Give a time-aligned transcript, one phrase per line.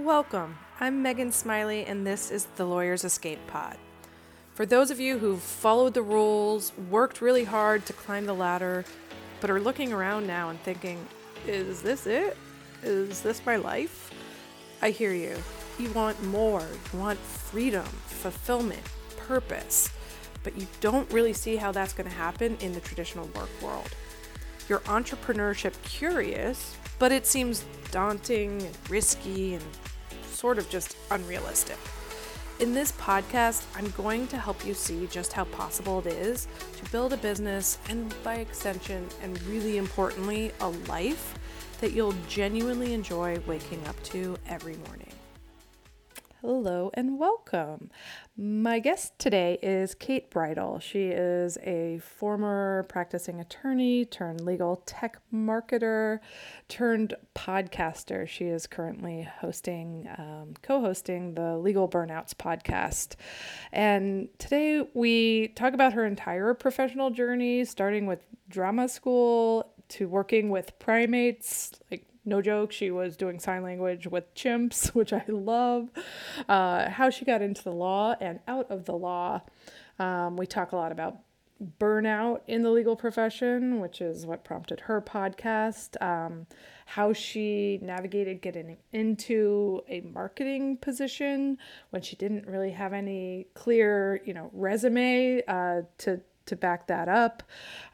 [0.00, 0.56] Welcome.
[0.80, 3.76] I'm Megan Smiley, and this is the Lawyer's Escape Pod.
[4.54, 8.86] For those of you who've followed the rules, worked really hard to climb the ladder,
[9.42, 11.06] but are looking around now and thinking,
[11.46, 12.38] is this it?
[12.82, 14.10] Is this my life?
[14.80, 15.36] I hear you.
[15.78, 16.66] You want more.
[16.94, 18.82] You want freedom, fulfillment,
[19.18, 19.90] purpose,
[20.42, 23.90] but you don't really see how that's going to happen in the traditional work world.
[24.66, 29.64] You're entrepreneurship curious, but it seems daunting and risky and
[30.30, 31.78] sort of just unrealistic.
[32.60, 36.90] In this podcast, I'm going to help you see just how possible it is to
[36.90, 41.38] build a business and, by extension, and really importantly, a life
[41.80, 45.12] that you'll genuinely enjoy waking up to every morning.
[46.42, 47.90] Hello and welcome.
[48.42, 50.78] My guest today is Kate Bridal.
[50.78, 56.20] She is a former practicing attorney turned legal tech marketer
[56.66, 58.26] turned podcaster.
[58.26, 63.16] She is currently hosting, um, co hosting the Legal Burnouts podcast.
[63.72, 70.48] And today we talk about her entire professional journey, starting with drama school to working
[70.48, 75.90] with primates, like no joke, she was doing sign language with chimps, which I love.
[76.48, 79.42] Uh, how she got into the law and out of the law.
[79.98, 81.18] Um, we talk a lot about
[81.78, 86.00] burnout in the legal profession, which is what prompted her podcast.
[86.02, 86.46] Um,
[86.86, 91.56] how she navigated getting into a marketing position
[91.90, 97.08] when she didn't really have any clear, you know, resume uh, to to back that
[97.08, 97.44] up.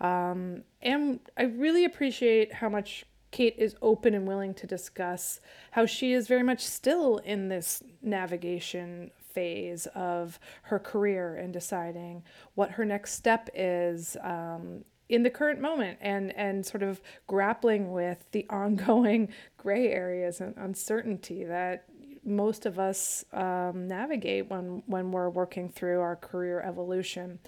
[0.00, 3.04] Um, and I really appreciate how much
[3.36, 5.42] Kate is open and willing to discuss
[5.72, 12.22] how she is very much still in this navigation phase of her career and deciding
[12.54, 17.92] what her next step is um, in the current moment and and sort of grappling
[17.92, 21.84] with the ongoing gray areas and uncertainty that
[22.24, 27.38] most of us um, navigate when when we're working through our career evolution.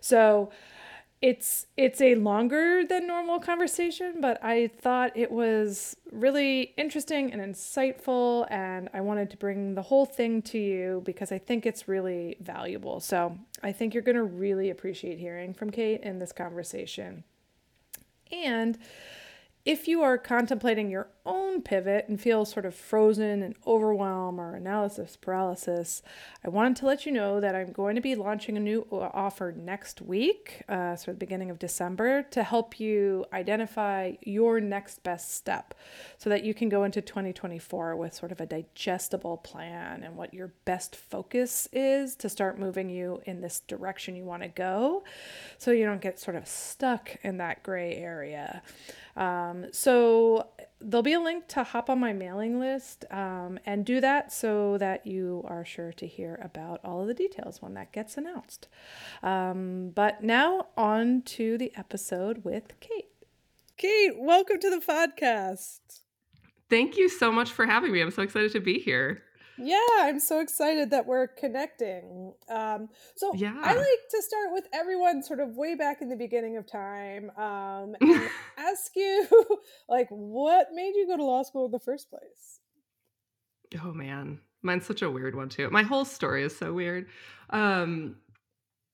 [0.00, 0.50] So
[1.20, 7.42] it's it's a longer than normal conversation but i thought it was really interesting and
[7.42, 11.88] insightful and i wanted to bring the whole thing to you because i think it's
[11.88, 13.00] really valuable.
[13.00, 17.24] So i think you're going to really appreciate hearing from kate in this conversation.
[18.30, 18.78] And
[19.68, 24.54] if you are contemplating your own pivot and feel sort of frozen and overwhelmed or
[24.54, 26.00] analysis paralysis,
[26.42, 29.52] I wanted to let you know that I'm going to be launching a new offer
[29.54, 35.34] next week, uh, so the beginning of December, to help you identify your next best
[35.34, 35.74] step
[36.16, 40.32] so that you can go into 2024 with sort of a digestible plan and what
[40.32, 45.04] your best focus is to start moving you in this direction you want to go
[45.58, 48.62] so you don't get sort of stuck in that gray area.
[49.18, 50.46] Um, so
[50.80, 54.78] there'll be a link to hop on my mailing list um, and do that so
[54.78, 58.68] that you are sure to hear about all of the details when that gets announced.
[59.22, 63.08] Um, but now on to the episode with Kate.
[63.76, 65.80] Kate, welcome to the podcast.
[66.70, 68.00] Thank you so much for having me.
[68.00, 69.22] I'm so excited to be here.
[69.58, 72.34] Yeah, I'm so excited that we're connecting.
[72.48, 73.60] Um, so yeah.
[73.62, 77.30] I like to start with everyone sort of way back in the beginning of time
[77.36, 79.26] um, and ask you,
[79.88, 82.60] like, what made you go to law school in the first place?
[83.82, 85.68] Oh man, mine's such a weird one too.
[85.70, 87.06] My whole story is so weird.
[87.50, 88.16] Um,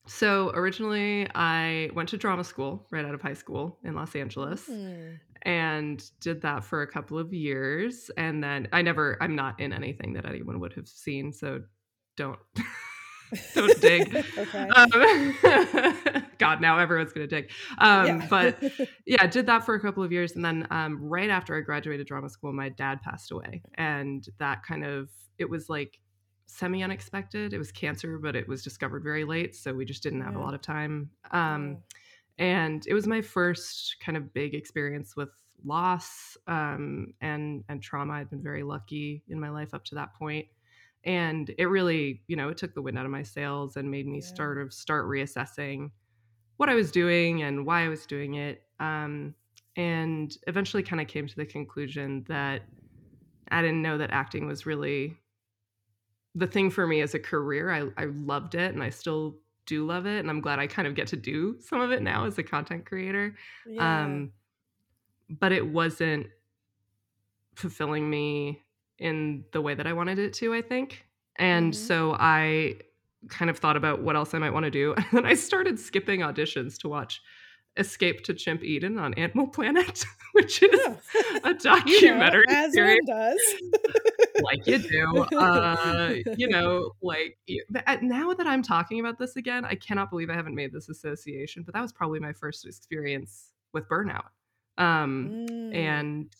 [0.06, 4.68] so originally, I went to drama school right out of high school in Los Angeles.
[4.68, 9.58] Mm and did that for a couple of years and then i never i'm not
[9.60, 11.60] in anything that anyone would have seen so
[12.16, 12.38] don't
[13.54, 14.24] don't dig
[14.74, 15.36] um,
[16.38, 18.26] god now everyone's gonna dig um, yeah.
[18.30, 18.62] but
[19.06, 22.06] yeah did that for a couple of years and then um, right after i graduated
[22.06, 25.98] drama school my dad passed away and that kind of it was like
[26.46, 30.20] semi unexpected it was cancer but it was discovered very late so we just didn't
[30.20, 30.40] have yeah.
[30.40, 31.78] a lot of time um,
[32.38, 35.30] and it was my first kind of big experience with
[35.64, 38.14] loss um, and and trauma.
[38.14, 40.46] I'd been very lucky in my life up to that point,
[41.04, 44.06] and it really, you know, it took the wind out of my sails and made
[44.06, 44.26] me yeah.
[44.26, 45.90] start of start reassessing
[46.56, 48.62] what I was doing and why I was doing it.
[48.80, 49.34] Um,
[49.76, 52.62] and eventually, kind of came to the conclusion that
[53.50, 55.16] I didn't know that acting was really
[56.34, 57.70] the thing for me as a career.
[57.70, 59.36] I, I loved it, and I still
[59.66, 62.02] do love it and i'm glad i kind of get to do some of it
[62.02, 63.34] now as a content creator
[63.66, 64.04] yeah.
[64.04, 64.30] um
[65.28, 66.26] but it wasn't
[67.54, 68.62] fulfilling me
[68.98, 71.04] in the way that i wanted it to i think
[71.36, 71.86] and mm-hmm.
[71.86, 72.74] so i
[73.28, 75.78] kind of thought about what else i might want to do and then i started
[75.78, 77.22] skipping auditions to watch
[77.76, 80.80] escape to chimp eden on animal planet which is
[81.42, 83.54] a documentary you know, as one does
[84.42, 85.24] like you do.
[85.36, 87.38] Uh, you know, like
[88.02, 91.62] now that I'm talking about this again, I cannot believe I haven't made this association,
[91.62, 94.26] but that was probably my first experience with burnout.
[94.78, 95.74] Um, mm.
[95.74, 96.34] And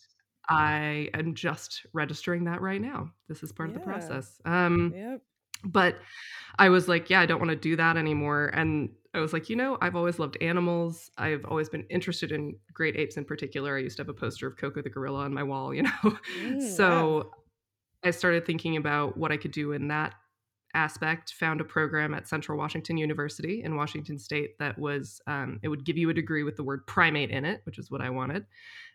[0.49, 3.11] I am just registering that right now.
[3.27, 3.75] This is part yeah.
[3.75, 4.39] of the process.
[4.45, 5.21] Um, yep.
[5.63, 5.97] But
[6.59, 8.51] I was like, yeah, I don't want to do that anymore.
[8.53, 11.09] And I was like, you know, I've always loved animals.
[11.17, 13.77] I've always been interested in great apes in particular.
[13.77, 16.17] I used to have a poster of Koko the gorilla on my wall, you know.
[16.41, 17.31] Mm, so wow.
[18.05, 20.13] I started thinking about what I could do in that
[20.73, 21.33] aspect.
[21.33, 25.85] Found a program at Central Washington University in Washington State that was um, it would
[25.85, 28.45] give you a degree with the word primate in it, which is what I wanted.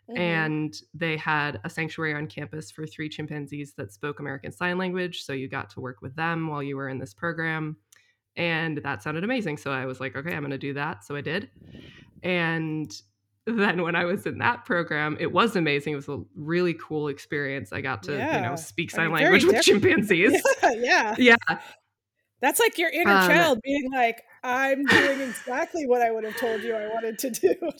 [0.09, 0.17] Mm-hmm.
[0.17, 5.23] And they had a sanctuary on campus for three chimpanzees that spoke American Sign Language.
[5.23, 7.77] So you got to work with them while you were in this program.
[8.37, 9.57] And that sounded amazing.
[9.57, 11.03] So I was like, okay, I'm going to do that.
[11.03, 11.49] So I did.
[12.23, 12.91] And
[13.45, 15.93] then when I was in that program, it was amazing.
[15.93, 17.73] It was a really cool experience.
[17.73, 18.35] I got to, yeah.
[18.35, 20.41] you know, speak sign I mean, language with chimpanzees.
[20.63, 21.15] Yeah, yeah.
[21.17, 21.59] Yeah.
[22.41, 26.35] That's like your inner um, child being like, I'm doing exactly what I would have
[26.37, 27.55] told you I wanted to do.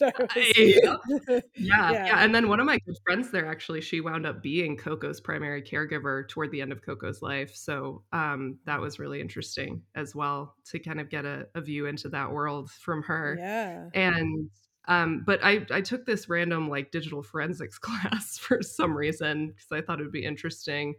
[0.56, 0.96] yeah.
[1.26, 1.40] yeah.
[1.56, 2.24] yeah, yeah.
[2.24, 5.62] And then one of my good friends there, actually, she wound up being Koko's primary
[5.62, 7.56] caregiver toward the end of Koko's life.
[7.56, 11.86] So um, that was really interesting as well to kind of get a, a view
[11.86, 13.36] into that world from her.
[13.36, 13.88] Yeah.
[13.94, 14.48] And
[14.88, 19.70] um, but I, I took this random like digital forensics class for some reason because
[19.70, 20.94] I thought it would be interesting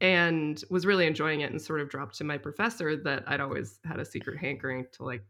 [0.00, 3.78] and was really enjoying it and sort of dropped to my professor that I'd always
[3.84, 5.24] had a secret hankering to like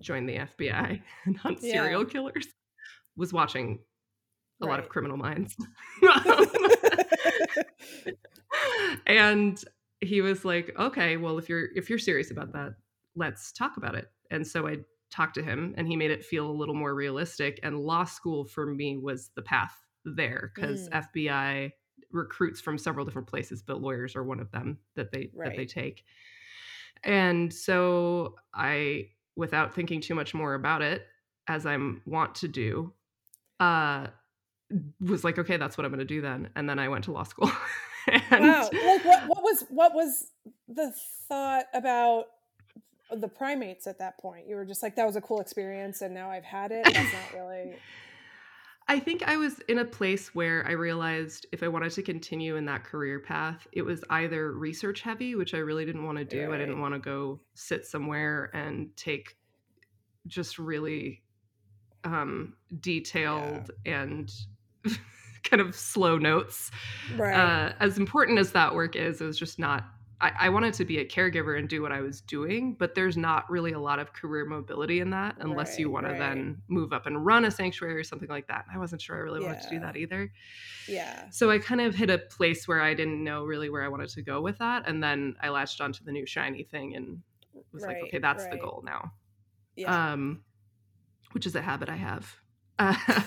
[0.00, 1.72] join the FBI and hunt yeah.
[1.72, 2.46] serial killers.
[3.16, 3.78] Was watching
[4.60, 4.72] a right.
[4.72, 5.56] lot of Criminal Minds.
[9.06, 9.64] and
[10.00, 12.74] he was like, "Okay, well if you're if you're serious about that,
[13.14, 14.78] let's talk about it." And so I
[15.14, 18.44] talked to him and he made it feel a little more realistic and law school
[18.44, 21.02] for me was the path there cuz mm.
[21.14, 21.72] FBI
[22.10, 25.50] recruits from several different places, but lawyers are one of them that they right.
[25.50, 26.04] that they take.
[27.02, 31.06] And so I, without thinking too much more about it,
[31.48, 32.92] as I'm want to do,
[33.60, 34.06] uh,
[35.00, 36.48] was like, okay, that's what I'm going to do then.
[36.56, 37.50] And then I went to law school.
[38.30, 40.26] and wow, like what, what was what was
[40.68, 40.92] the
[41.28, 42.26] thought about
[43.20, 44.46] the primates at that point?
[44.48, 46.84] You were just like, that was a cool experience, and now I've had it.
[46.84, 47.76] That's not really.
[48.86, 52.56] I think I was in a place where I realized if I wanted to continue
[52.56, 56.24] in that career path, it was either research heavy, which I really didn't want to
[56.24, 56.48] do.
[56.48, 56.56] Right.
[56.56, 59.36] I didn't want to go sit somewhere and take
[60.26, 61.22] just really
[62.04, 64.02] um, detailed yeah.
[64.02, 64.32] and
[65.44, 66.70] kind of slow notes.
[67.16, 67.34] Right.
[67.34, 69.84] Uh, as important as that work is, it was just not
[70.24, 73.16] I, I, wanted to be a caregiver and do what I was doing, but there's
[73.16, 76.14] not really a lot of career mobility in that unless right, you want right.
[76.14, 78.64] to then move up and run a sanctuary or something like that.
[78.72, 79.48] I wasn't sure I really yeah.
[79.48, 80.32] wanted to do that either.
[80.88, 81.28] Yeah.
[81.28, 84.08] So I kind of hit a place where I didn't know really where I wanted
[84.08, 84.88] to go with that.
[84.88, 87.20] And then I latched onto the new shiny thing and
[87.72, 89.12] was right, like, okay, that's the goal now.
[89.76, 90.12] Yeah.
[90.12, 90.42] Um,
[91.32, 92.34] which is a habit I have.
[92.78, 92.94] Uh,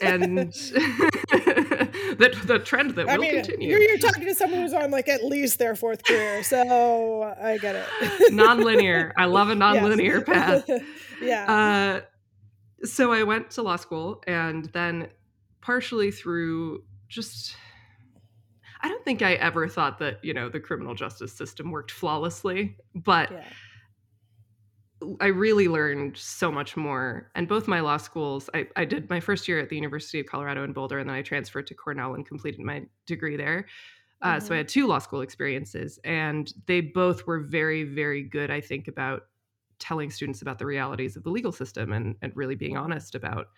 [0.00, 3.70] and the, the trend that I will mean, continue.
[3.70, 7.58] You're, you're talking to someone who's on like at least their fourth career, so I
[7.58, 7.86] get it.
[8.32, 9.12] non-linear.
[9.16, 10.64] I love a non-linear yes.
[10.64, 10.70] path.
[11.20, 11.52] yeah.
[11.52, 15.08] Uh, so I went to law school, and then
[15.60, 17.56] partially through just.
[18.82, 22.76] I don't think I ever thought that, you know, the criminal justice system worked flawlessly,
[22.94, 23.42] but yeah
[25.20, 27.30] I really learned so much more.
[27.34, 30.26] And both my law schools, I, I did my first year at the University of
[30.26, 33.66] Colorado in Boulder, and then I transferred to Cornell and completed my degree there.
[34.22, 34.40] Uh, mm-hmm.
[34.40, 34.56] So I mm-hmm.
[34.58, 39.26] had two law school experiences, and they both were very, very good, I think, about
[39.78, 43.48] telling students about the realities of the legal system and, and really being honest about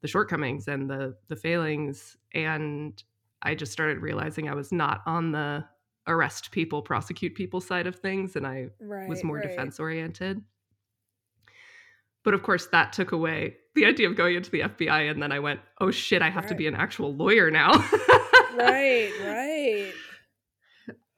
[0.00, 2.16] the shortcomings and the the failings.
[2.34, 3.02] And
[3.42, 5.64] I just started realizing I was not on the
[6.08, 9.48] arrest people, prosecute people side of things, and I right, was more right.
[9.48, 10.42] defense oriented.
[12.28, 15.10] But of course, that took away the idea of going into the FBI.
[15.10, 16.50] And then I went, oh shit, I have right.
[16.50, 17.70] to be an actual lawyer now.
[18.54, 19.94] right, right.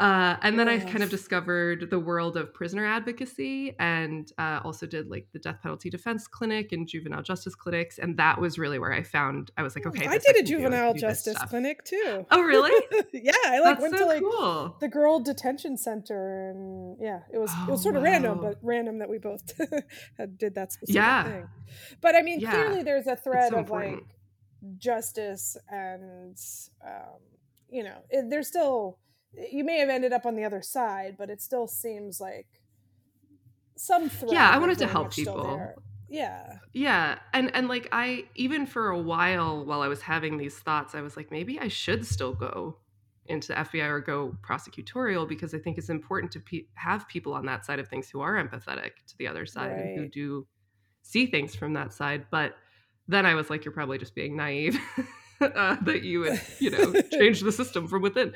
[0.00, 0.82] Uh, and then yes.
[0.82, 5.38] I kind of discovered the world of prisoner advocacy and uh, also did like the
[5.38, 7.98] death penalty defense clinic and juvenile justice clinics.
[7.98, 10.94] And that was really where I found I was like, okay, I did a juvenile
[10.94, 12.24] justice clinic too.
[12.30, 12.72] Oh, really?
[13.12, 13.32] yeah.
[13.44, 14.76] I like That's went so to like cool.
[14.80, 16.48] the girl detention center.
[16.48, 18.10] And yeah, it was, oh, it was sort of wow.
[18.10, 19.42] random, but random that we both
[20.38, 21.24] did that specific yeah.
[21.24, 21.48] thing.
[22.00, 22.52] But I mean, yeah.
[22.52, 23.96] clearly there's a thread so of important.
[23.96, 24.04] like
[24.78, 26.38] justice and,
[26.82, 27.20] um,
[27.68, 28.96] you know, it, there's still
[29.50, 32.46] you may have ended up on the other side, but it still seems like
[33.76, 34.32] some threat.
[34.32, 35.74] Yeah, I wanted to help people.
[36.08, 36.58] Yeah.
[36.72, 40.94] Yeah, and and like I even for a while while I was having these thoughts,
[40.94, 42.78] I was like maybe I should still go
[43.26, 47.46] into FBI or go prosecutorial because I think it's important to pe- have people on
[47.46, 49.80] that side of things who are empathetic to the other side right.
[49.80, 50.46] and who do
[51.02, 52.26] see things from that side.
[52.30, 52.56] But
[53.06, 54.80] then I was like, you're probably just being naive.
[55.54, 58.32] uh, that you would, you know, change the system from within.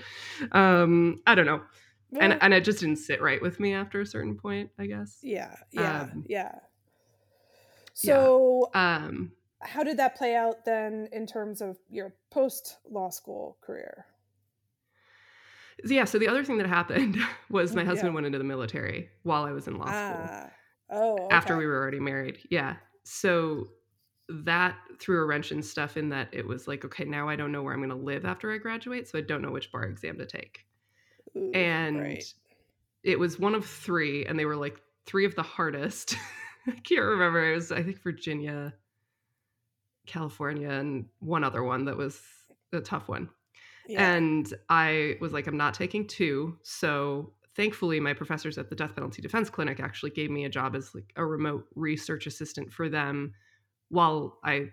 [0.52, 1.62] Um, I don't know.
[2.10, 4.86] Well, and and it just didn't sit right with me after a certain point, I
[4.86, 5.18] guess.
[5.22, 6.52] Yeah, yeah, um, yeah.
[7.92, 8.96] So, yeah.
[8.96, 14.06] um, how did that play out then in terms of your post law school career?
[15.84, 17.18] Yeah, so the other thing that happened
[17.50, 18.14] was my mm, husband yeah.
[18.14, 20.28] went into the military while I was in law school.
[20.28, 20.50] Ah.
[20.90, 21.34] Oh, okay.
[21.34, 22.38] after we were already married.
[22.50, 22.76] Yeah.
[23.04, 23.68] So
[24.28, 27.52] that threw a wrench in stuff in that it was like, okay, now I don't
[27.52, 29.86] know where I'm going to live after I graduate, so I don't know which bar
[29.86, 29.90] mm.
[29.90, 30.64] exam to take.
[31.36, 32.24] Ooh, and right.
[33.02, 36.16] it was one of three, and they were like three of the hardest.
[36.66, 37.52] I can't remember.
[37.52, 38.72] It was, I think, Virginia,
[40.06, 42.20] California, and one other one that was
[42.72, 43.28] a tough one.
[43.86, 44.14] Yeah.
[44.14, 46.56] And I was like, I'm not taking two.
[46.62, 50.74] So thankfully, my professors at the Death Penalty Defense Clinic actually gave me a job
[50.74, 53.34] as like a remote research assistant for them
[53.88, 54.70] while I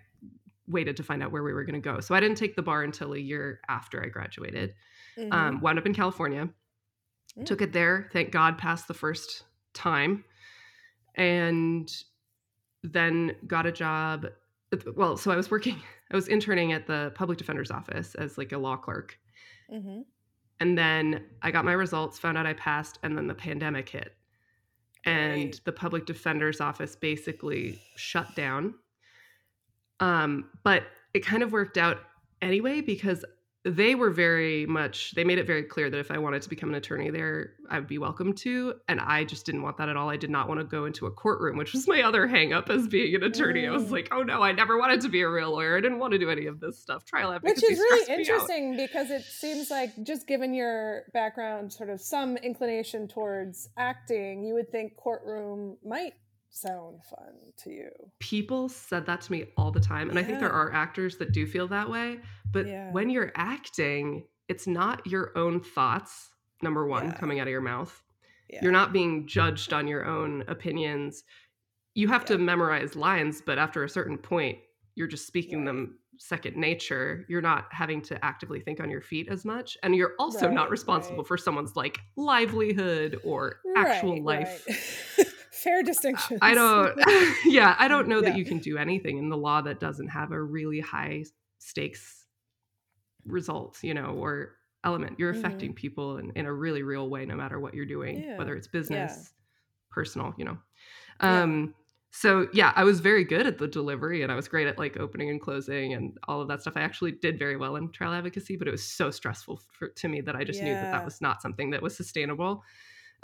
[0.67, 1.99] waited to find out where we were going to go.
[1.99, 4.73] So I didn't take the bar until a year after I graduated.
[5.17, 5.33] Mm-hmm.
[5.33, 6.49] Um, wound up in California,
[7.37, 7.45] mm.
[7.45, 8.09] took it there.
[8.13, 10.23] Thank God, passed the first time,
[11.15, 11.91] and
[12.83, 14.27] then got a job.
[14.95, 15.81] Well, so I was working.
[16.11, 19.17] I was interning at the public defender's office as like a law clerk.
[19.71, 20.01] Mm-hmm.
[20.59, 24.15] And then I got my results, found out I passed, and then the pandemic hit.
[25.05, 25.61] And right.
[25.65, 28.75] the public defender's office basically shut down
[30.01, 31.99] um, but it kind of worked out
[32.41, 33.23] anyway because
[33.63, 36.69] they were very much they made it very clear that if i wanted to become
[36.69, 38.73] an attorney there i would be welcome to.
[38.87, 40.09] And i just didn't want that at all.
[40.09, 42.69] I did not want to go into a courtroom which was my other hang up
[42.69, 43.67] as being an attorney.
[43.67, 43.91] I was mm.
[43.91, 45.77] like oh no i never wanted to be a real lawyer.
[45.77, 47.05] I didn't want to do any of this stuff.
[47.05, 51.91] Trial advocacy which is really interesting because it seems like just given your background sort
[51.91, 56.13] of some inclination towards acting you would think courtroom might
[56.51, 57.89] sound fun to you?
[58.19, 60.09] People said that to me all the time.
[60.09, 60.23] And yeah.
[60.23, 62.19] I think there are actors that do feel that way.
[62.51, 62.91] But yeah.
[62.91, 66.29] when you're acting, it's not your own thoughts,
[66.61, 67.13] number one, yeah.
[67.13, 68.01] coming out of your mouth.
[68.61, 71.23] You're not being judged on your own opinions.
[71.95, 74.57] You have to memorize lines, but after a certain point,
[74.95, 75.67] you're just speaking right.
[75.67, 77.25] them second nature.
[77.29, 79.77] You're not having to actively think on your feet as much.
[79.83, 81.27] And you're also right, not responsible right.
[81.27, 84.67] for someone's like livelihood or actual life.
[85.63, 86.37] fair distinction.
[86.41, 86.97] I don't,
[87.45, 88.29] yeah, I don't know yeah.
[88.29, 91.25] that you can do anything in the law that doesn't have a really high
[91.59, 92.25] stakes
[93.25, 95.19] result, you know, or element.
[95.19, 95.45] You're mm-hmm.
[95.45, 98.37] affecting people in, in a really real way, no matter what you're doing, yeah.
[98.37, 99.27] whether it's business, yeah.
[99.91, 100.57] personal, you know.
[101.19, 101.75] Um,
[102.11, 104.97] so yeah, I was very good at the delivery and I was great at like
[104.97, 106.73] opening and closing and all of that stuff.
[106.75, 110.07] I actually did very well in trial advocacy, but it was so stressful for, to
[110.09, 112.63] me that I just knew that that was not something that was sustainable.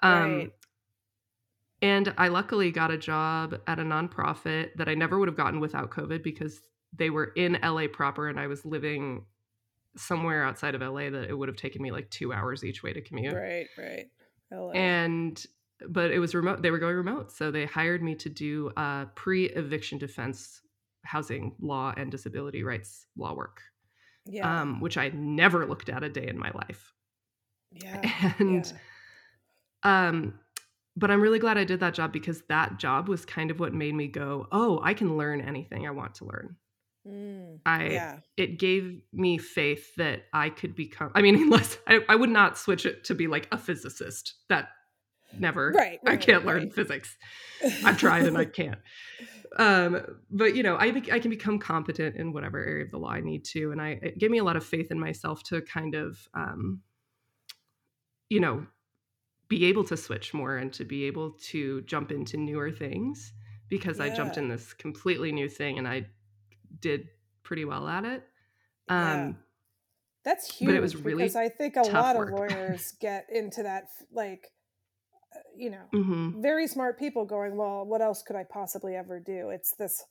[0.03, 0.51] Um, right.
[1.81, 5.60] And I luckily got a job at a nonprofit that I never would have gotten
[5.60, 6.60] without COVID because
[6.96, 9.25] they were in LA proper and I was living
[9.96, 12.93] somewhere outside of LA that it would have taken me like two hours each way
[12.93, 13.34] to commute.
[13.34, 14.05] Right, right.
[14.51, 14.72] LA.
[14.72, 15.46] And
[15.88, 16.62] but it was remote.
[16.62, 17.31] They were going remote.
[17.31, 20.62] So they hired me to do uh, pre eviction defense
[21.03, 23.62] housing law and disability rights law work.
[24.25, 24.62] Yeah.
[24.62, 26.93] Um, which I never looked at a day in my life.
[27.72, 28.34] Yeah.
[28.39, 28.74] And
[29.86, 30.07] yeah.
[30.07, 30.39] um
[30.98, 33.72] but I'm really glad I did that job because that job was kind of what
[33.72, 36.56] made me go, oh, I can learn anything I want to learn.
[37.08, 38.18] Mm, I yeah.
[38.36, 41.12] it gave me faith that I could become.
[41.13, 44.34] I mean, unless I, I would not switch it to be like a physicist.
[44.50, 44.70] That
[45.38, 45.72] never.
[45.72, 46.00] Right.
[46.04, 46.56] right I can't right.
[46.56, 47.16] learn physics.
[47.86, 48.80] I've tried and I can't.
[49.56, 53.12] Um, but you know, I I can become competent in whatever area of the law
[53.12, 55.62] I need to, and I it gave me a lot of faith in myself to
[55.62, 56.82] kind of, um,
[58.30, 58.66] you know,
[59.50, 63.34] be able to switch more and to be able to jump into newer things
[63.70, 64.06] because yeah.
[64.06, 66.08] I jumped in this completely new thing and I
[66.80, 67.08] did
[67.44, 68.24] pretty well at it.
[68.89, 69.32] Um, yeah.
[70.25, 70.68] That's huge.
[70.68, 72.34] But it was really because I think a lot work.
[72.34, 74.51] of lawyers get into that like
[75.34, 76.42] uh, you know mm-hmm.
[76.42, 80.04] very smart people going well what else could i possibly ever do it's this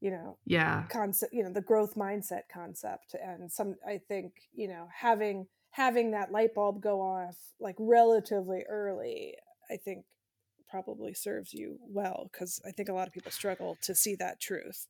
[0.00, 4.68] you know yeah concept you know the growth mindset concept and some i think you
[4.68, 9.34] know having having that light bulb go off like relatively early,
[9.70, 10.04] I think
[10.68, 14.40] probably serves you well because I think a lot of people struggle to see that
[14.40, 14.86] truth.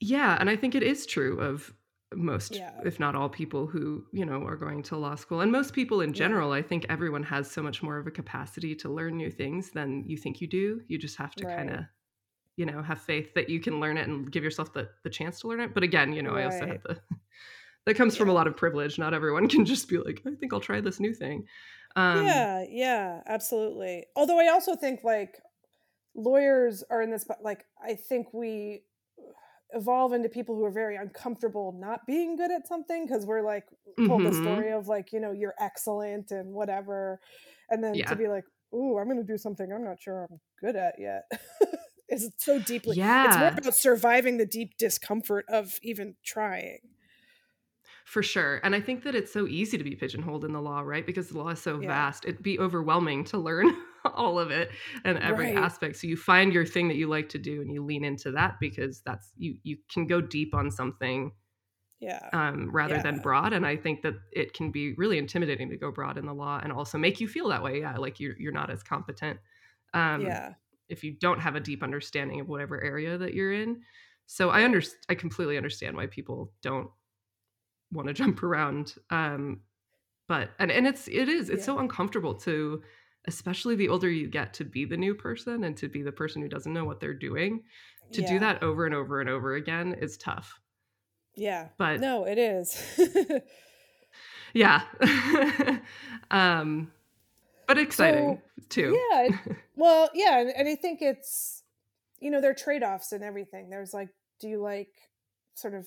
[0.00, 1.72] Yeah, and I think it is true of
[2.14, 2.72] most yeah.
[2.84, 6.00] if not all people who you know are going to law school and most people
[6.00, 6.56] in general yeah.
[6.56, 10.04] i think everyone has so much more of a capacity to learn new things than
[10.06, 11.56] you think you do you just have to right.
[11.56, 11.80] kind of
[12.56, 15.40] you know have faith that you can learn it and give yourself the, the chance
[15.40, 16.42] to learn it but again you know right.
[16.42, 17.00] i also have the
[17.86, 18.20] that comes yeah.
[18.20, 18.98] from a lot of privilege.
[18.98, 21.44] Not everyone can just be like, I think I'll try this new thing.
[21.94, 24.06] Um, yeah, yeah, absolutely.
[24.16, 25.36] Although I also think like
[26.14, 28.82] lawyers are in this, but like, I think we
[29.74, 33.64] evolve into people who are very uncomfortable not being good at something because we're like
[33.96, 34.24] told mm-hmm.
[34.24, 37.20] the story of like, you know, you're excellent and whatever.
[37.70, 38.08] And then yeah.
[38.08, 40.94] to be like, ooh, I'm going to do something I'm not sure I'm good at
[40.98, 41.24] yet.
[42.12, 42.96] is so deeply.
[42.96, 43.26] Yeah.
[43.26, 46.78] It's more about surviving the deep discomfort of even trying.
[48.12, 48.60] For sure.
[48.62, 51.06] And I think that it's so easy to be pigeonholed in the law, right?
[51.06, 51.88] Because the law is so yeah.
[51.88, 52.26] vast.
[52.26, 54.68] It'd be overwhelming to learn all of it
[55.06, 55.64] and every right.
[55.64, 55.96] aspect.
[55.96, 58.60] So you find your thing that you like to do and you lean into that
[58.60, 61.32] because that's you you can go deep on something
[62.00, 63.02] yeah um, rather yeah.
[63.02, 66.26] than broad and i think that it can be really intimidating to go broad in
[66.26, 68.82] the law and also make you feel that way yeah like you're, you're not as
[68.82, 69.38] competent
[69.94, 70.54] um, yeah
[70.88, 73.80] if you don't have a deep understanding of whatever area that you're in
[74.26, 76.90] so i understand i completely understand why people don't
[77.92, 79.60] want to jump around um
[80.28, 81.66] but and and it's it is it's yeah.
[81.66, 82.82] so uncomfortable to
[83.26, 86.42] especially the older you get to be the new person and to be the person
[86.42, 87.62] who doesn't know what they're doing
[88.12, 88.28] to yeah.
[88.28, 90.60] do that over and over and over again is tough.
[91.34, 91.68] Yeah.
[91.78, 92.80] But no it is.
[94.54, 94.82] Yeah.
[96.30, 96.90] Um
[97.66, 98.98] but exciting so, too.
[99.10, 99.38] yeah
[99.76, 101.62] well yeah and, and i think it's
[102.22, 103.68] you know there are trade-offs and everything.
[103.68, 104.08] There's like
[104.40, 104.92] do you like
[105.54, 105.86] sort of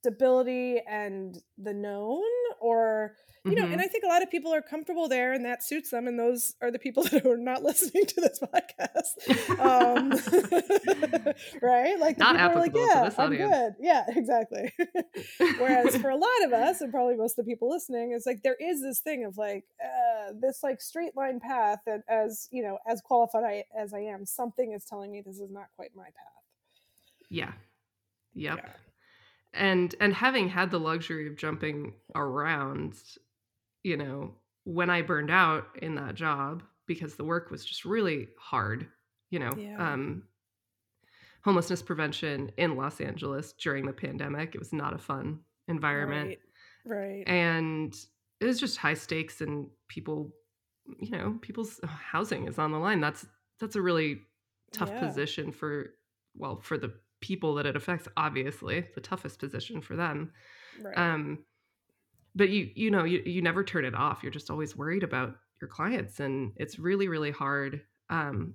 [0.00, 2.22] stability and the known
[2.60, 3.14] or
[3.44, 3.72] you know, mm-hmm.
[3.74, 6.06] and I think a lot of people are comfortable there and that suits them.
[6.06, 9.58] And those are the people that are not listening to this podcast.
[9.58, 10.10] Um,
[11.62, 11.98] right?
[11.98, 13.74] Like, not applicable like, yeah, to this I'm good.
[13.80, 14.72] Yeah, exactly.
[15.58, 18.42] Whereas for a lot of us, and probably most of the people listening, it's like
[18.42, 21.78] there is this thing of like uh, this like straight line path.
[21.86, 25.38] And as, you know, as qualified I, as I am, something is telling me this
[25.38, 26.12] is not quite my path.
[27.30, 27.52] Yeah.
[28.34, 28.58] Yep.
[28.58, 28.72] Yeah
[29.58, 32.94] and and having had the luxury of jumping around
[33.82, 34.34] you know,
[34.64, 38.86] when I burned out in that job because the work was just really hard,
[39.30, 39.92] you know, yeah.
[39.92, 40.24] um,
[41.42, 46.38] homelessness prevention in Los Angeles during the pandemic, it was not a fun environment.
[46.84, 46.98] Right.
[46.98, 47.28] right.
[47.28, 47.94] And
[48.40, 50.32] it was just high stakes and people,
[50.98, 53.00] you know, people's housing is on the line.
[53.00, 53.26] That's
[53.60, 54.22] that's a really
[54.72, 55.00] tough yeah.
[55.00, 55.94] position for
[56.36, 60.32] well, for the people that it affects, obviously, the toughest position for them.
[60.82, 60.96] Right.
[60.96, 61.44] Um
[62.34, 64.20] but you you know you, you never turn it off.
[64.22, 67.82] You're just always worried about your clients and it's really really hard.
[68.10, 68.54] Um,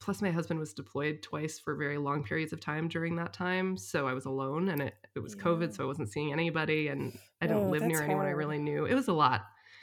[0.00, 3.76] plus my husband was deployed twice for very long periods of time during that time
[3.76, 5.42] so i was alone and it, it was yeah.
[5.42, 8.58] covid so i wasn't seeing anybody and i don't oh, live near anyone i really
[8.58, 8.84] knew.
[8.84, 9.42] It was a lot.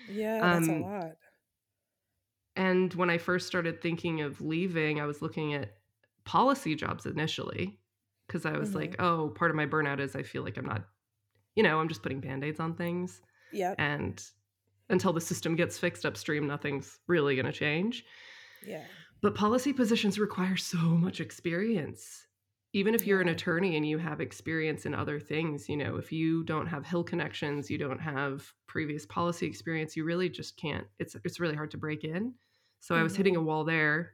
[0.10, 1.12] Yeah that's um, a lot.
[2.56, 5.74] and when i first started thinking of leaving i was looking at
[6.26, 7.80] policy jobs initially
[8.34, 8.80] because i was mm-hmm.
[8.80, 10.84] like oh part of my burnout is i feel like i'm not
[11.56, 13.22] you know i'm just putting band-aids on things
[13.54, 13.76] yeah.
[13.78, 14.22] And
[14.90, 18.04] until the system gets fixed upstream, nothing's really going to change.
[18.66, 18.84] Yeah.
[19.22, 22.28] But policy positions require so much experience.
[22.74, 26.12] Even if you're an attorney and you have experience in other things, you know, if
[26.12, 30.88] you don't have Hill connections, you don't have previous policy experience, you really just can't.
[30.98, 32.34] It's it's really hard to break in.
[32.80, 33.02] So mm-hmm.
[33.02, 33.48] I was hitting a mm-hmm.
[33.48, 34.14] wall there.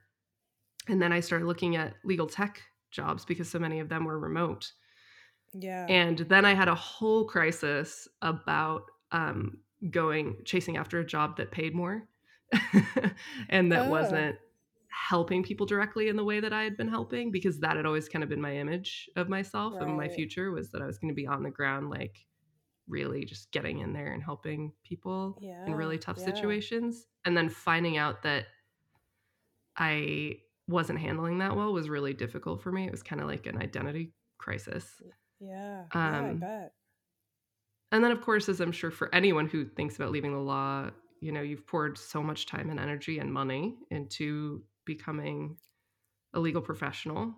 [0.88, 4.18] And then I started looking at legal tech jobs because so many of them were
[4.18, 4.72] remote.
[5.52, 5.86] Yeah.
[5.88, 9.58] And then I had a whole crisis about um,
[9.90, 12.06] going chasing after a job that paid more
[13.48, 13.90] and that oh.
[13.90, 14.36] wasn't
[14.88, 18.08] helping people directly in the way that I had been helping because that had always
[18.08, 19.82] kind of been my image of myself right.
[19.82, 22.26] and my future was that I was going to be on the ground like
[22.88, 25.64] really just getting in there and helping people yeah.
[25.64, 26.26] in really tough yeah.
[26.26, 28.46] situations and then finding out that
[29.76, 30.38] I
[30.70, 32.86] wasn't handling that well was really difficult for me.
[32.86, 34.86] It was kind of like an identity crisis.
[35.40, 35.84] Yeah.
[35.92, 36.72] Um, yeah, I bet
[37.92, 40.88] and then of course as i'm sure for anyone who thinks about leaving the law
[41.20, 45.56] you know you've poured so much time and energy and money into becoming
[46.34, 47.34] a legal professional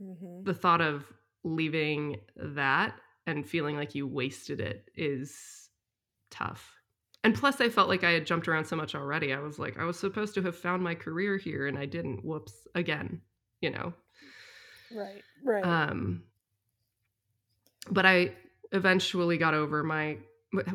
[0.00, 0.42] mm-hmm.
[0.44, 1.04] the thought of
[1.44, 2.94] leaving that
[3.26, 5.68] and feeling like you wasted it is
[6.30, 6.74] tough
[7.24, 9.32] and plus i felt like i had jumped around so much already.
[9.32, 12.24] I was like i was supposed to have found my career here and i didn't.
[12.24, 13.20] Whoops again
[13.60, 13.92] you know?
[14.94, 15.64] Right right.
[15.64, 16.22] Um
[17.90, 18.32] but i
[18.72, 20.18] eventually got over my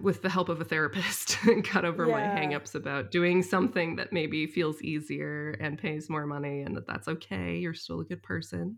[0.02, 1.38] with the help of a therapist
[1.74, 2.12] got over yeah.
[2.12, 6.86] my hangups about doing something that maybe feels easier and pays more money and that
[6.86, 7.58] that's okay.
[7.58, 8.78] You're still a good person.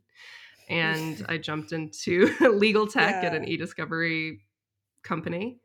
[0.69, 3.29] And i jumped into legal tech yeah.
[3.29, 4.41] at an e-discovery
[5.03, 5.59] company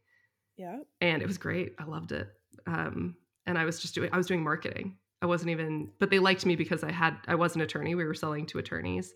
[0.57, 2.29] yeah and it was great i loved it
[2.67, 3.15] um,
[3.47, 6.47] and i was just doing i was doing marketing i wasn't even but they liked
[6.47, 9.15] me because i had i was an attorney we were selling to attorneys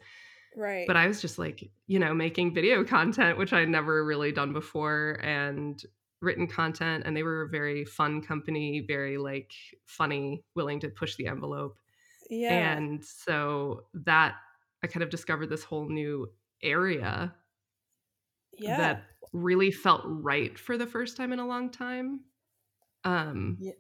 [0.57, 0.87] Right.
[0.87, 4.53] But I was just like, you know, making video content, which I'd never really done
[4.53, 5.83] before, and
[6.21, 7.05] written content.
[7.07, 9.53] And they were a very fun company, very like
[9.87, 11.77] funny, willing to push the envelope.
[12.29, 12.77] Yeah.
[12.77, 14.35] And so that
[14.83, 16.29] I kind of discovered this whole new
[16.63, 17.35] area
[18.53, 18.77] yeah.
[18.77, 22.21] that really felt right for the first time in a long time.
[23.05, 23.73] Um, yeah.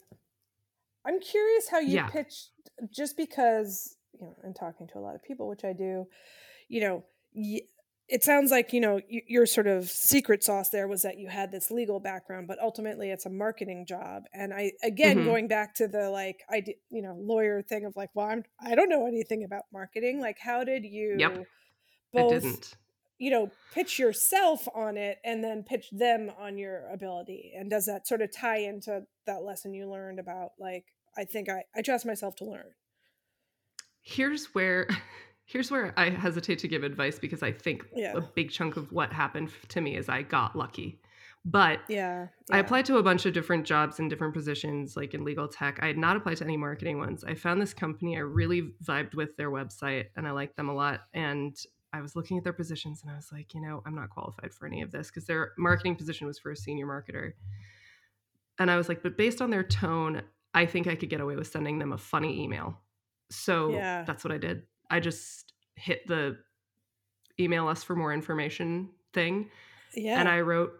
[1.04, 2.08] I'm curious how you yeah.
[2.08, 2.50] pitched,
[2.94, 6.06] just because, you know, in talking to a lot of people, which I do,
[6.68, 7.04] you know,
[8.08, 11.52] it sounds like, you know, your sort of secret sauce there was that you had
[11.52, 14.24] this legal background, but ultimately it's a marketing job.
[14.34, 15.26] And I, again, mm-hmm.
[15.26, 18.74] going back to the like, I, you know, lawyer thing of like, well, I'm, I
[18.74, 20.20] don't know anything about marketing.
[20.20, 21.44] Like, how did you yep.
[22.12, 22.74] both
[23.20, 27.86] you know pitch yourself on it and then pitch them on your ability and does
[27.86, 31.82] that sort of tie into that lesson you learned about like i think i, I
[31.82, 32.64] trust myself to learn
[34.00, 34.88] here's where
[35.44, 38.16] here's where i hesitate to give advice because i think yeah.
[38.16, 40.98] a big chunk of what happened to me is i got lucky
[41.44, 45.14] but yeah, yeah, I applied to a bunch of different jobs in different positions, like
[45.14, 45.78] in legal tech.
[45.80, 47.24] I had not applied to any marketing ones.
[47.24, 48.18] I found this company.
[48.18, 51.00] I really vibed with their website and I liked them a lot.
[51.14, 51.56] And
[51.92, 54.52] I was looking at their positions and I was like, you know, I'm not qualified
[54.54, 57.32] for any of this because their marketing position was for a senior marketer.
[58.58, 60.22] And I was like, but based on their tone,
[60.54, 62.78] I think I could get away with sending them a funny email.
[63.30, 64.04] So yeah.
[64.04, 64.62] that's what I did.
[64.90, 66.36] I just hit the
[67.38, 69.50] email us for more information thing.
[69.94, 70.20] Yeah.
[70.20, 70.72] And I wrote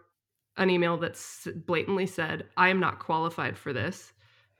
[0.57, 1.19] an email that
[1.65, 4.13] blatantly said, I am not qualified for this.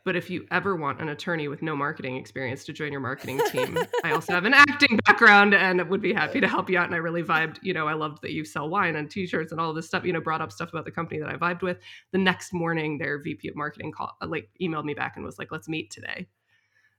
[0.03, 3.39] But if you ever want an attorney with no marketing experience to join your marketing
[3.51, 6.85] team, I also have an acting background and would be happy to help you out.
[6.85, 9.61] And I really vibed, you know, I loved that you sell wine and t-shirts and
[9.61, 11.77] all this stuff, you know, brought up stuff about the company that I vibed with.
[12.13, 15.51] The next morning, their VP of marketing call, like emailed me back and was like,
[15.51, 16.27] let's meet today.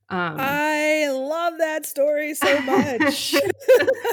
[0.09, 3.35] Um, I love that story so much.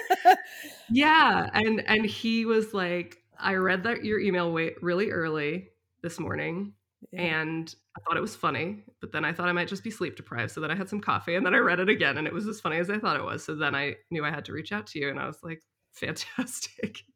[0.90, 1.50] yeah.
[1.54, 5.70] And, and he was like, I read that your email wait really early
[6.02, 6.74] this morning
[7.12, 7.22] yeah.
[7.22, 10.16] and I thought it was funny, but then I thought I might just be sleep
[10.16, 10.52] deprived.
[10.52, 12.48] So then I had some coffee and then I read it again and it was
[12.48, 13.44] as funny as I thought it was.
[13.44, 15.62] So then I knew I had to reach out to you and I was like,
[15.94, 17.04] fantastic.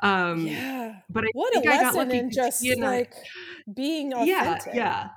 [0.00, 0.96] Um, yeah.
[1.08, 3.14] But I what a lesson in just like
[3.72, 4.74] being authentic.
[4.74, 4.74] Yeah.
[4.74, 5.08] Yeah.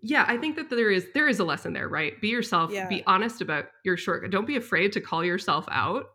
[0.00, 2.20] Yeah, I think that there is there is a lesson there, right?
[2.20, 2.88] Be yourself, yeah.
[2.88, 4.28] be honest about your short.
[4.30, 6.06] Don't be afraid to call yourself out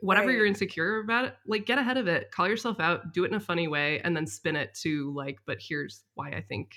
[0.00, 0.36] whatever right.
[0.36, 3.36] you're insecure about it like get ahead of it call yourself out do it in
[3.36, 6.74] a funny way and then spin it to like but here's why i think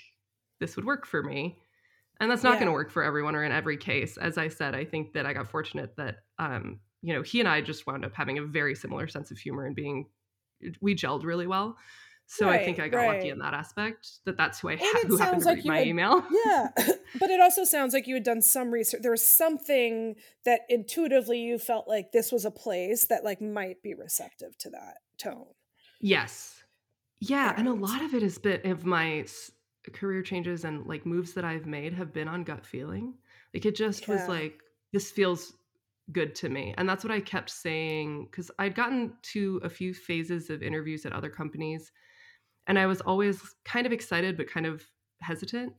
[0.60, 1.58] this would work for me
[2.20, 2.60] and that's not yeah.
[2.60, 5.26] going to work for everyone or in every case as i said i think that
[5.26, 8.42] i got fortunate that um you know he and i just wound up having a
[8.42, 10.06] very similar sense of humor and being
[10.80, 11.76] we gelled really well
[12.26, 13.16] so right, I think I got right.
[13.16, 14.08] lucky in that aspect.
[14.24, 16.24] That that's who I ha- who happened to like read my had, email.
[16.46, 16.68] Yeah,
[17.20, 19.02] but it also sounds like you had done some research.
[19.02, 20.14] There was something
[20.46, 24.70] that intuitively you felt like this was a place that like might be receptive to
[24.70, 25.46] that tone.
[26.00, 26.62] Yes.
[27.20, 27.58] Yeah, right.
[27.58, 29.26] and a lot of it has been of my
[29.92, 33.14] career changes and like moves that I've made have been on gut feeling.
[33.52, 34.14] Like it just yeah.
[34.14, 34.60] was like
[34.92, 35.52] this feels
[36.12, 36.74] good to me.
[36.78, 41.04] And that's what I kept saying cuz I'd gotten to a few phases of interviews
[41.04, 41.92] at other companies
[42.66, 44.84] and I was always kind of excited but kind of
[45.20, 45.72] hesitant.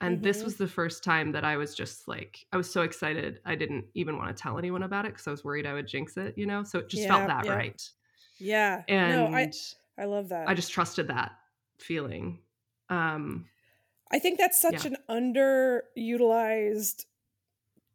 [0.00, 0.24] And mm-hmm.
[0.24, 3.40] this was the first time that I was just like, I was so excited.
[3.46, 5.86] I didn't even want to tell anyone about it because I was worried I would
[5.86, 6.62] jinx it, you know?
[6.64, 7.52] So it just yeah, felt that yeah.
[7.52, 7.82] right.
[8.38, 8.82] Yeah.
[8.88, 9.50] And no, I,
[9.98, 10.48] I love that.
[10.48, 11.32] I just trusted that
[11.78, 12.40] feeling.
[12.90, 13.46] Um,
[14.12, 14.92] I think that's such yeah.
[15.08, 15.40] an
[15.96, 17.06] underutilized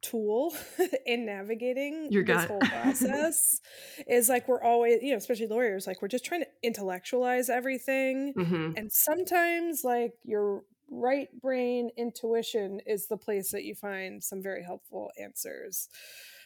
[0.01, 0.53] tool
[1.05, 3.61] in navigating Your this whole process
[4.07, 8.33] is like we're always you know especially lawyers like we're just trying to intellectualize everything.
[8.37, 8.71] Mm-hmm.
[8.77, 14.63] and sometimes like your right brain intuition is the place that you find some very
[14.63, 15.87] helpful answers.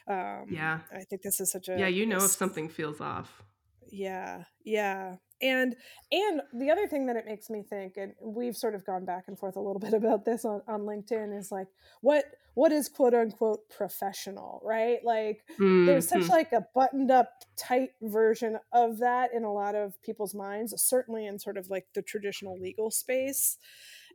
[0.07, 0.79] Um yeah.
[0.93, 3.43] I think this is such a yeah you know if something feels off.
[3.91, 5.15] Yeah yeah.
[5.41, 5.75] And
[6.11, 9.25] and the other thing that it makes me think and we've sort of gone back
[9.27, 11.67] and forth a little bit about this on, on linkedin is like
[12.01, 15.85] what what is quote unquote professional right like mm-hmm.
[15.85, 20.33] there's such like a buttoned up tight version of that in a lot of people's
[20.33, 23.57] minds certainly in sort of like the traditional legal space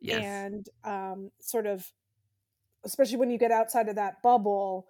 [0.02, 0.22] yes.
[0.22, 1.92] and um, sort of
[2.84, 4.86] especially when you get outside of that bubble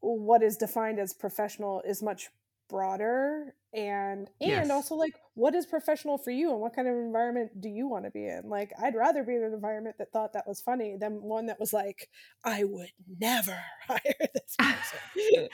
[0.00, 2.28] what is defined as professional is much
[2.68, 4.70] broader and and yes.
[4.70, 8.04] also like what is professional for you and what kind of environment do you want
[8.04, 10.96] to be in like i'd rather be in an environment that thought that was funny
[10.98, 12.08] than one that was like
[12.44, 14.00] i would never hire
[14.34, 15.48] this person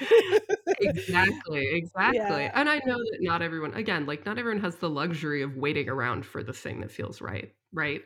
[0.80, 2.52] exactly exactly Yeah.
[2.54, 5.88] and i know that not everyone again like not everyone has the luxury of waiting
[5.88, 8.02] around for the thing that feels right right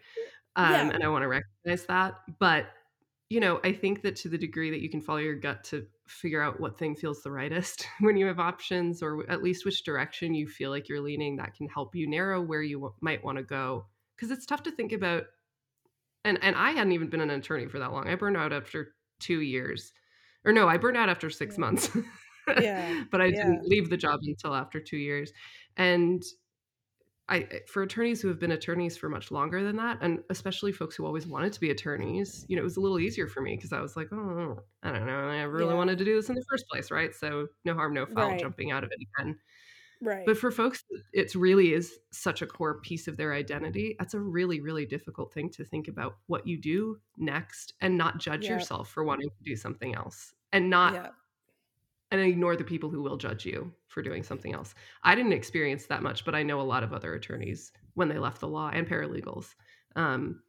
[0.57, 0.91] um Yeah.
[0.95, 2.67] and i want to recognize that but
[3.29, 5.87] you know i think that to the degree that you can follow your gut to
[6.07, 9.85] figure out what thing feels the rightest when you have options or at least which
[9.85, 13.25] direction you feel like you're leaning that can help you narrow where you w- might
[13.25, 15.25] want to go because it's tough to think about
[16.27, 18.09] and and I hadn't even been an attorney for that long.
[18.09, 19.93] I burned out after 2 years.
[20.45, 21.61] Or no, I burned out after 6 yeah.
[21.61, 21.97] months.
[22.61, 23.05] yeah.
[23.11, 25.33] but I didn't leave the job until after 2 years.
[25.77, 26.23] And
[27.29, 30.95] I for attorneys who have been attorneys for much longer than that, and especially folks
[30.95, 33.57] who always wanted to be attorneys, you know, it was a little easier for me
[33.57, 35.75] because I was like, oh, I don't know, I really yeah.
[35.75, 37.15] wanted to do this in the first place, right?
[37.15, 38.41] So no harm, no foul, right.
[38.41, 39.37] jumping out of it again.
[40.01, 40.27] Right.
[40.27, 43.97] But for folks, it really is such a core piece of their identity.
[43.99, 48.19] That's a really, really difficult thing to think about what you do next and not
[48.19, 48.53] judge yep.
[48.53, 51.15] yourself for wanting to do something else and not yep
[52.11, 54.75] and ignore the people who will judge you for doing something else.
[55.03, 58.19] I didn't experience that much, but I know a lot of other attorneys when they
[58.19, 59.55] left the law and paralegals
[59.97, 60.41] um,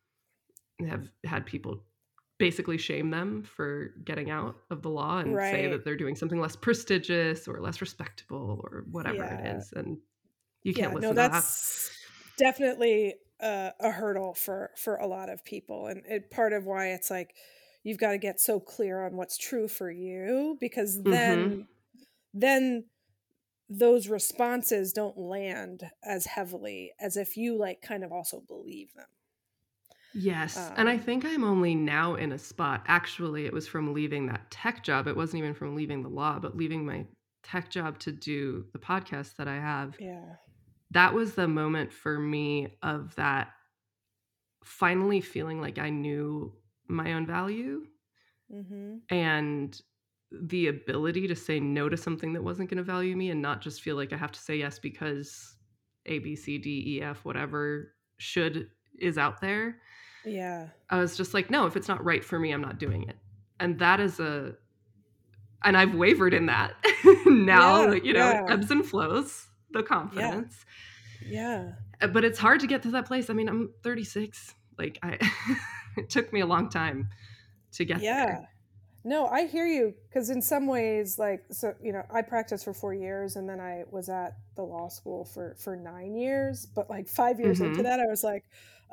[0.87, 1.83] have had people
[2.37, 5.51] basically shame them for getting out of the law and right.
[5.51, 9.39] say that they're doing something less prestigious or less respectable or whatever yeah.
[9.39, 9.73] it is.
[9.75, 9.97] And
[10.61, 11.89] you can't yeah, listen no, that's
[12.37, 12.43] that.
[12.43, 16.89] definitely a, a hurdle for for a lot of people, and it, part of why
[16.89, 17.35] it's like
[17.87, 21.61] you've got to get so clear on what's true for you because then mm-hmm.
[22.33, 22.83] then
[23.69, 29.05] those responses don't land as heavily as if you like kind of also believe them.
[30.13, 33.67] Yes um, and i um think i'm only now in a spot actually it was
[33.67, 37.05] from leaving that tech job it wasn't even from leaving the law but leaving my
[37.43, 39.95] tech job to do the podcast that i have.
[39.99, 40.35] Yeah.
[40.91, 43.49] That was the moment for me of that
[44.63, 46.53] finally feeling like i knew
[46.87, 47.85] my own value
[48.53, 48.95] mm-hmm.
[49.09, 49.81] and
[50.31, 53.61] the ability to say no to something that wasn't going to value me and not
[53.61, 55.55] just feel like I have to say yes because
[56.05, 58.69] A, B, C, D, E, F, whatever should
[58.99, 59.77] is out there.
[60.25, 60.67] Yeah.
[60.89, 63.15] I was just like, no, if it's not right for me, I'm not doing it.
[63.59, 64.53] And that is a,
[65.63, 66.73] and I've wavered in that
[67.25, 68.45] now, yeah, you know, yeah.
[68.49, 70.65] ebbs and flows, the confidence.
[71.25, 71.71] Yeah.
[72.01, 72.07] yeah.
[72.07, 73.29] But it's hard to get to that place.
[73.29, 74.53] I mean, I'm 36.
[74.77, 75.17] Like, I,
[76.03, 77.09] it took me a long time
[77.73, 78.25] to get yeah.
[78.25, 78.49] there.
[79.03, 82.73] No, I hear you because in some ways, like so, you know, I practiced for
[82.73, 86.65] four years and then I was at the law school for for nine years.
[86.65, 87.71] But like five years mm-hmm.
[87.71, 88.43] into that, I was like,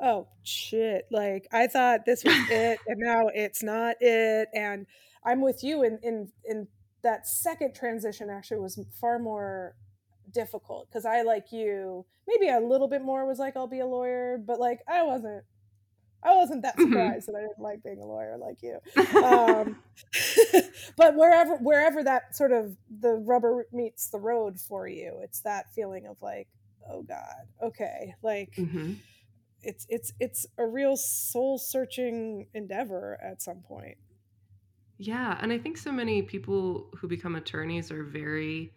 [0.01, 1.05] oh shit!
[1.11, 4.47] Like I thought this was it, and now it's not it.
[4.53, 4.85] And
[5.25, 6.67] I'm with you in in in
[7.01, 8.29] that second transition.
[8.29, 9.75] Actually, was far more
[10.33, 13.85] difficult because I like you maybe a little bit more was like I'll be a
[13.85, 15.43] lawyer, but like I wasn't
[16.25, 16.91] I wasn't that mm-hmm.
[16.91, 17.33] surprised mm-hmm.
[17.33, 18.79] that I didn't like being a lawyer like you.
[19.25, 19.77] Um,
[20.97, 25.73] but wherever wherever that sort of the rubber meets the road for you, it's that
[25.73, 26.47] feeling of like,
[26.89, 28.93] oh God, okay, like mm-hmm.
[29.61, 33.97] it's it's it's a real soul searching endeavor at some point.
[34.97, 38.73] Yeah, and I think so many people who become attorneys are very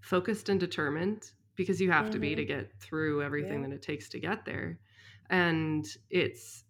[0.00, 2.12] focused and determined because you have mm-hmm.
[2.12, 2.60] to be to mm-hmm.
[2.60, 3.68] get through everything yeah.
[3.68, 4.78] that it takes to get there.
[5.30, 6.64] And it's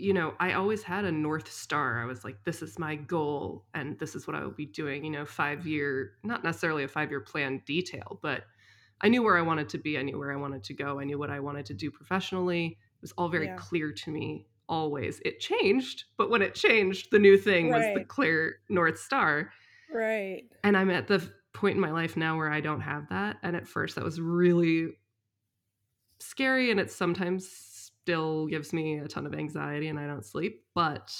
[0.00, 2.02] you know, I always had a North Star.
[2.02, 5.04] I was like, this is my goal and this is what I will be doing,
[5.04, 8.44] you know, five year, not necessarily a five year plan detail, but
[9.02, 9.98] I knew where I wanted to be.
[9.98, 11.00] I knew where I wanted to go.
[11.00, 12.66] I knew what I wanted to do professionally.
[12.66, 13.56] It was all very yeah.
[13.56, 15.20] clear to me always.
[15.24, 17.78] It changed, but when it changed, the new thing right.
[17.78, 19.52] was the clear North Star.
[19.92, 20.44] Right.
[20.64, 23.36] And I'm at the point in my life now where I don't have that.
[23.42, 24.98] And at first, that was really
[26.20, 26.70] scary.
[26.70, 27.48] And it's sometimes
[28.02, 31.14] still gives me a ton of anxiety and I don't sleep, but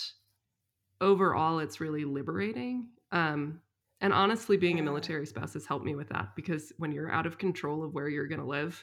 [1.01, 2.89] overall it's really liberating.
[3.13, 3.61] Um,
[4.01, 7.27] and honestly, being a military spouse has helped me with that because when you're out
[7.27, 8.83] of control of where you're going to live,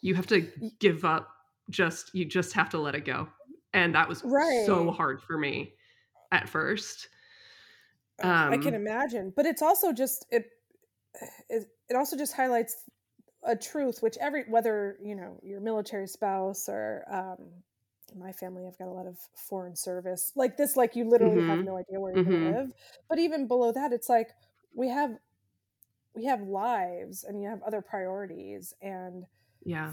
[0.00, 0.48] you have to
[0.80, 1.28] give up
[1.70, 3.28] just you just have to let it go.
[3.72, 4.64] And that was right.
[4.64, 5.74] so hard for me
[6.32, 7.08] at first.
[8.22, 10.46] Um, I can imagine, but it's also just it,
[11.48, 12.76] it it also just highlights
[13.44, 17.46] a truth which every whether you know your military spouse or um
[18.16, 21.50] my family i've got a lot of foreign service like this like you literally mm-hmm.
[21.50, 22.30] have no idea where mm-hmm.
[22.30, 22.70] gonna live
[23.08, 24.30] but even below that it's like
[24.74, 25.10] we have
[26.14, 29.24] we have lives and you have other priorities and
[29.64, 29.92] yeah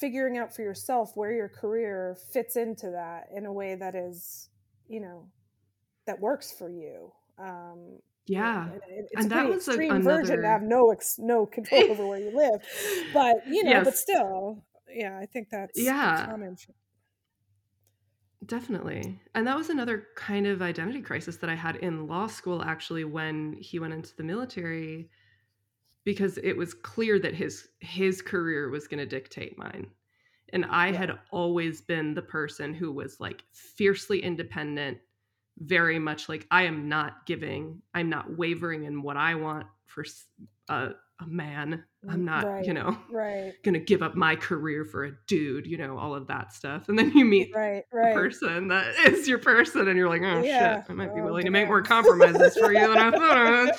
[0.00, 4.48] figuring out for yourself where your career fits into that in a way that is
[4.88, 5.26] you know
[6.06, 7.98] that works for you um
[8.30, 10.20] yeah, it's and that was extreme another...
[10.20, 12.60] version to have no ex- no control over where you live,
[13.12, 13.84] but you know, yes.
[13.84, 16.26] but still, yeah, I think that's yeah.
[16.26, 16.56] Common.
[18.46, 19.20] Definitely.
[19.34, 23.04] And that was another kind of identity crisis that I had in law school actually
[23.04, 25.10] when he went into the military
[26.04, 29.88] because it was clear that his his career was going to dictate mine.
[30.52, 30.98] And I yeah.
[30.98, 34.98] had always been the person who was like fiercely independent,
[35.58, 40.04] very much like I am not giving, I'm not wavering in what I want for
[40.68, 41.84] a, a man.
[42.08, 43.52] I'm not, right, you know, right.
[43.62, 46.88] gonna give up my career for a dude, you know, all of that stuff.
[46.88, 48.12] And then you meet right, right.
[48.12, 50.76] a person that is your person, and you're like, oh yeah.
[50.76, 53.76] shit, I might be oh, willing to make more compromises for you than I thought.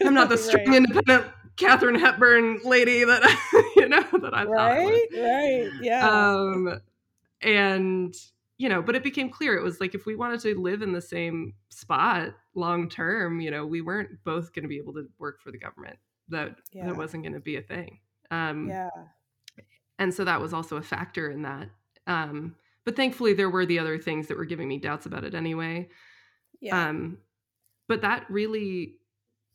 [0.00, 1.26] I'm not the strong, independent
[1.60, 3.22] Katharine Hepburn lady that
[3.76, 4.48] you know that I thought.
[4.48, 6.08] Right, right, yeah.
[6.08, 6.80] Um,
[7.42, 8.14] and
[8.60, 10.92] you know, but it became clear it was like if we wanted to live in
[10.92, 15.08] the same spot long term, you know, we weren't both going to be able to
[15.18, 15.96] work for the government.
[16.28, 16.84] That yeah.
[16.84, 18.00] that wasn't going to be a thing.
[18.30, 18.90] Um, yeah.
[19.98, 21.70] And so that was also a factor in that.
[22.06, 25.34] Um, but thankfully, there were the other things that were giving me doubts about it
[25.34, 25.88] anyway.
[26.60, 26.88] Yeah.
[26.88, 27.16] Um,
[27.88, 28.96] but that really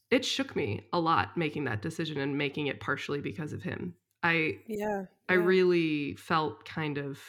[0.10, 3.94] it shook me a lot making that decision and making it partially because of him.
[4.24, 5.04] I yeah.
[5.30, 7.20] I really felt kind of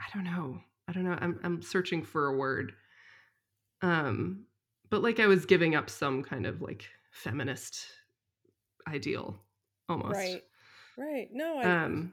[0.00, 0.60] I don't know.
[0.88, 1.18] I don't know.
[1.20, 2.72] I'm I'm searching for a word.
[3.82, 4.46] Um
[4.88, 7.86] but like I was giving up some kind of like feminist
[8.88, 9.38] ideal
[9.88, 10.14] almost.
[10.14, 10.42] Right.
[10.98, 11.28] Right.
[11.32, 12.12] No, I um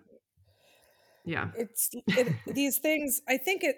[1.25, 1.49] yeah.
[1.57, 3.77] It's it, these things I think it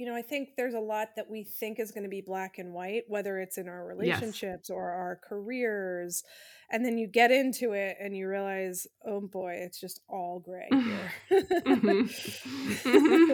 [0.00, 2.56] you know, I think there's a lot that we think is going to be black
[2.56, 4.74] and white, whether it's in our relationships yes.
[4.74, 6.24] or our careers.
[6.70, 10.68] And then you get into it and you realize, oh boy, it's just all gray
[10.70, 11.12] here.
[11.66, 13.32] mm-hmm.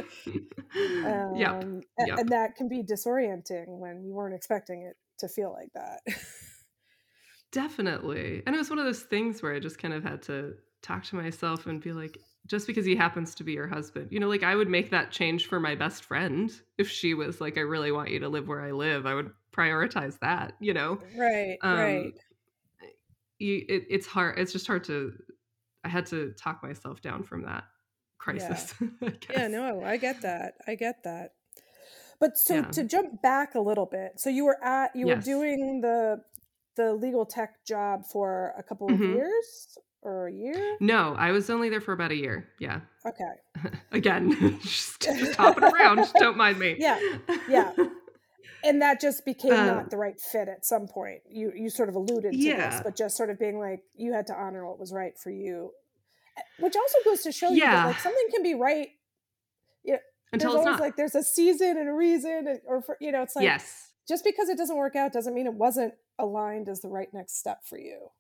[1.07, 1.65] um, yep.
[2.05, 2.19] yep.
[2.19, 6.01] And that can be disorienting when you weren't expecting it to feel like that.
[7.53, 8.43] Definitely.
[8.45, 11.05] And it was one of those things where I just kind of had to talk
[11.05, 14.09] to myself and be like, just because he happens to be your husband.
[14.11, 17.41] You know, like I would make that change for my best friend if she was
[17.41, 19.07] like, I really want you to live where I live.
[19.07, 20.99] I would prioritize that, you know?
[21.17, 22.13] Right, um, right.
[23.39, 24.39] You, it, it's hard.
[24.39, 25.13] It's just hard to,
[25.85, 27.65] I had to talk myself down from that
[28.19, 28.75] crisis.
[29.01, 30.55] Yeah, yeah no, I get that.
[30.67, 31.33] I get that.
[32.19, 32.63] But so yeah.
[32.63, 35.17] to jump back a little bit, so you were at, you yes.
[35.17, 36.23] were doing the,
[36.77, 39.17] the legal tech job for a couple of mm-hmm.
[39.17, 40.77] years or a year?
[40.81, 42.49] No, I was only there for about a year.
[42.61, 42.81] Yeah.
[43.05, 43.71] Okay.
[43.93, 46.07] Again, just, just hopping around.
[46.19, 46.77] Don't mind me.
[46.79, 47.01] Yeah.
[47.49, 47.73] Yeah.
[48.65, 51.21] And that just became um, not the right fit at some point.
[51.29, 52.71] You you sort of alluded to yeah.
[52.71, 55.31] this, but just sort of being like you had to honor what was right for
[55.31, 55.73] you,
[56.37, 57.55] eh, which also goes to show yeah.
[57.55, 58.89] you that like something can be right.
[59.85, 59.99] You know,
[60.33, 60.81] Until there's always not.
[60.81, 63.91] like there's a season and a reason, or for, you know, it's like yes.
[64.09, 67.39] Just because it doesn't work out doesn't mean it wasn't aligned as the right next
[67.39, 68.11] step for you.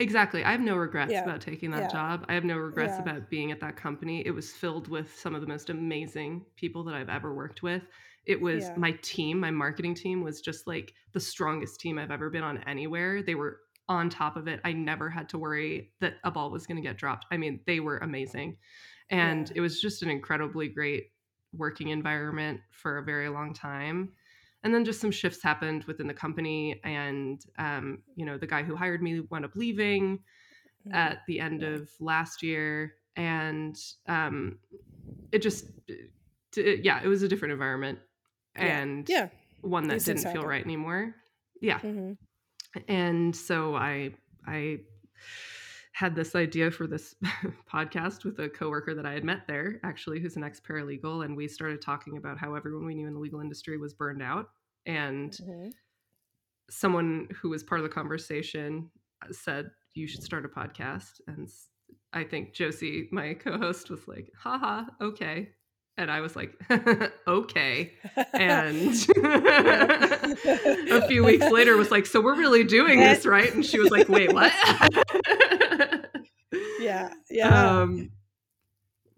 [0.00, 0.42] Exactly.
[0.42, 1.22] I have no regrets yeah.
[1.22, 1.88] about taking that yeah.
[1.88, 2.24] job.
[2.28, 3.02] I have no regrets yeah.
[3.02, 4.26] about being at that company.
[4.26, 7.82] It was filled with some of the most amazing people that I've ever worked with.
[8.26, 12.30] It was my team, my marketing team was just like the strongest team I've ever
[12.30, 13.22] been on anywhere.
[13.22, 14.60] They were on top of it.
[14.64, 17.26] I never had to worry that a ball was going to get dropped.
[17.30, 18.56] I mean, they were amazing.
[19.10, 21.12] And it was just an incredibly great
[21.52, 24.12] working environment for a very long time
[24.64, 28.62] and then just some shifts happened within the company and um, you know the guy
[28.62, 30.18] who hired me wound up leaving
[30.86, 30.94] mm-hmm.
[30.94, 33.76] at the end of last year and
[34.08, 34.58] um,
[35.30, 35.66] it just
[36.56, 37.98] it, yeah it was a different environment
[38.56, 39.28] and yeah, yeah.
[39.60, 41.14] one that didn't feel right anymore
[41.60, 42.12] yeah mm-hmm.
[42.88, 44.12] and so i
[44.46, 44.78] i
[45.94, 47.14] had this idea for this
[47.72, 51.36] podcast with a coworker that I had met there, actually, who's an ex paralegal, and
[51.36, 54.50] we started talking about how everyone we knew in the legal industry was burned out,
[54.86, 55.68] and mm-hmm.
[56.68, 58.90] someone who was part of the conversation
[59.30, 61.48] said you should start a podcast, and
[62.12, 65.50] I think Josie, my co-host, was like, "Haha, okay."
[65.96, 66.58] And I was like,
[67.28, 67.92] okay.
[68.32, 73.54] And a few weeks later was like, so we're really doing this, right?
[73.54, 74.52] And she was like, wait, what?
[76.80, 77.12] yeah.
[77.30, 77.80] Yeah.
[77.80, 78.10] Um,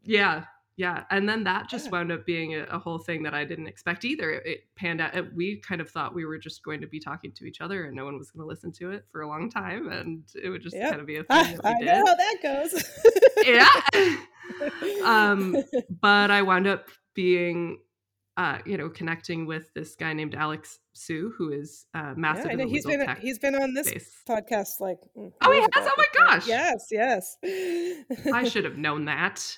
[0.04, 0.44] yeah.
[0.76, 1.04] Yeah.
[1.10, 4.04] And then that just wound up being a, a whole thing that I didn't expect
[4.04, 4.32] either.
[4.32, 5.16] It, it panned out.
[5.16, 7.84] It, we kind of thought we were just going to be talking to each other
[7.86, 9.90] and no one was going to listen to it for a long time.
[9.90, 10.90] And it would just yep.
[10.90, 11.86] kind of be a thing that we I did.
[11.86, 12.84] know how that goes.
[13.46, 14.96] yeah.
[15.04, 15.56] um,
[16.00, 17.78] but I wound up being
[18.36, 22.58] uh, you know, connecting with this guy named Alex Su, who is uh, massive.
[22.58, 24.14] Yeah, he's been he's been on this space.
[24.28, 24.98] podcast like.
[25.16, 25.68] Mm, oh, he has!
[25.76, 26.46] Oh my gosh!
[26.46, 27.36] Yes, yes.
[28.32, 29.56] I should have known that.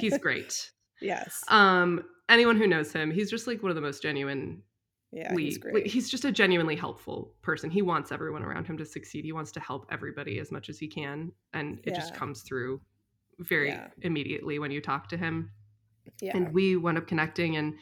[0.00, 0.70] He's great.
[1.00, 1.44] Yes.
[1.48, 2.02] Um.
[2.30, 4.62] Anyone who knows him, he's just like one of the most genuine.
[5.12, 5.86] Yeah, he's great.
[5.86, 7.70] He's just a genuinely helpful person.
[7.70, 9.24] He wants everyone around him to succeed.
[9.24, 11.94] He wants to help everybody as much as he can, and it yeah.
[11.94, 12.80] just comes through
[13.38, 13.88] very yeah.
[14.02, 15.50] immediately when you talk to him.
[16.20, 16.36] Yeah.
[16.36, 17.74] And we wound up connecting and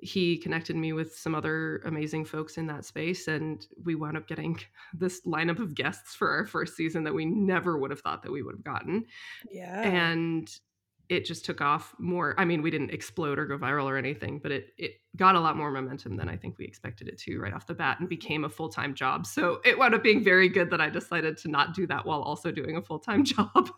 [0.00, 4.28] he connected me with some other amazing folks in that space and we wound up
[4.28, 4.58] getting
[4.94, 8.32] this lineup of guests for our first season that we never would have thought that
[8.32, 9.04] we would have gotten
[9.50, 10.60] yeah and
[11.08, 12.34] it just took off more.
[12.38, 15.40] I mean, we didn't explode or go viral or anything, but it it got a
[15.40, 18.06] lot more momentum than I think we expected it to right off the bat and
[18.06, 18.10] mm-hmm.
[18.10, 19.26] became a full-time job.
[19.26, 22.20] So it wound up being very good that I decided to not do that while
[22.20, 23.70] also doing a full-time job.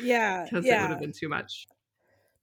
[0.00, 0.44] yeah.
[0.44, 0.78] Because yeah.
[0.78, 1.66] it would have been too much.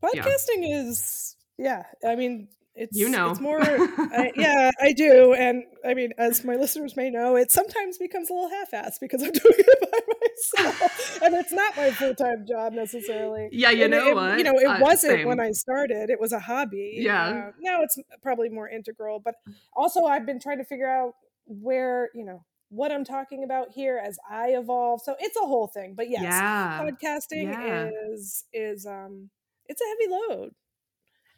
[0.03, 0.81] Podcasting yeah.
[0.81, 5.93] is yeah, I mean it's you know it's more I, yeah i do and i
[5.93, 9.55] mean as my listeners may know it sometimes becomes a little half-assed because i'm doing
[9.57, 14.15] it by myself and it's not my full-time job necessarily yeah you and know it,
[14.15, 15.27] what you know it uh, wasn't same.
[15.27, 19.35] when i started it was a hobby yeah uh, now it's probably more integral but
[19.73, 21.13] also i've been trying to figure out
[21.47, 25.67] where you know what i'm talking about here as i evolve so it's a whole
[25.67, 26.81] thing but yes yeah.
[26.81, 27.89] podcasting yeah.
[28.13, 29.29] is is um
[29.71, 30.51] it's a heavy load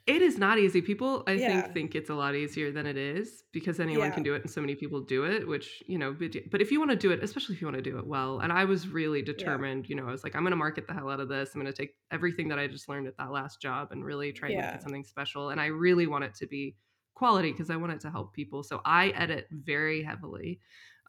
[0.06, 0.82] it is not easy.
[0.82, 1.62] People, I Yeah.
[1.62, 4.14] think, think it's a lot easier than it is because anyone Yeah.
[4.14, 6.12] can do it and so many people do it, which, you know,
[6.52, 8.40] but if you want to do it, especially if you want to do it well,
[8.42, 10.94] and I was really determined, you know, I was like, I'm going to market the
[10.94, 11.56] hell out of this.
[11.56, 14.34] I'm going to take everything that I just learned at that last job and really
[14.34, 15.52] try and make it something special.
[15.52, 16.76] And I really want it to be
[17.14, 18.62] quality because I want it to help people.
[18.62, 20.60] So I edit very heavily.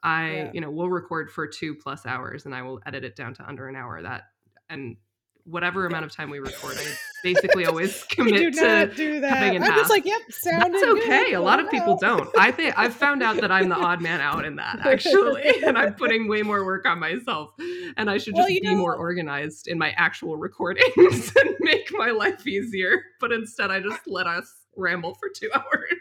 [0.05, 0.51] I, Yeah.
[0.55, 3.49] you know, will record for two plus hours and I will edit it down to
[3.49, 4.01] under an hour.
[4.03, 4.31] That,
[4.69, 4.99] and
[5.43, 8.51] whatever amount of time we record, I basically always commit to
[8.95, 9.33] do that.
[9.33, 9.79] cutting in I'm half.
[9.79, 11.31] just like, yep, sounding That's okay.
[11.31, 11.35] good.
[11.35, 12.29] A lot of people don't.
[12.39, 15.77] I think I've found out that I'm the odd man out in that actually, and
[15.77, 17.51] I'm putting way more work on myself.
[17.97, 22.11] And I should just you be more organized in my actual recordings and make my
[22.11, 23.03] life easier.
[23.21, 25.94] But instead, I just let us ramble for two hours.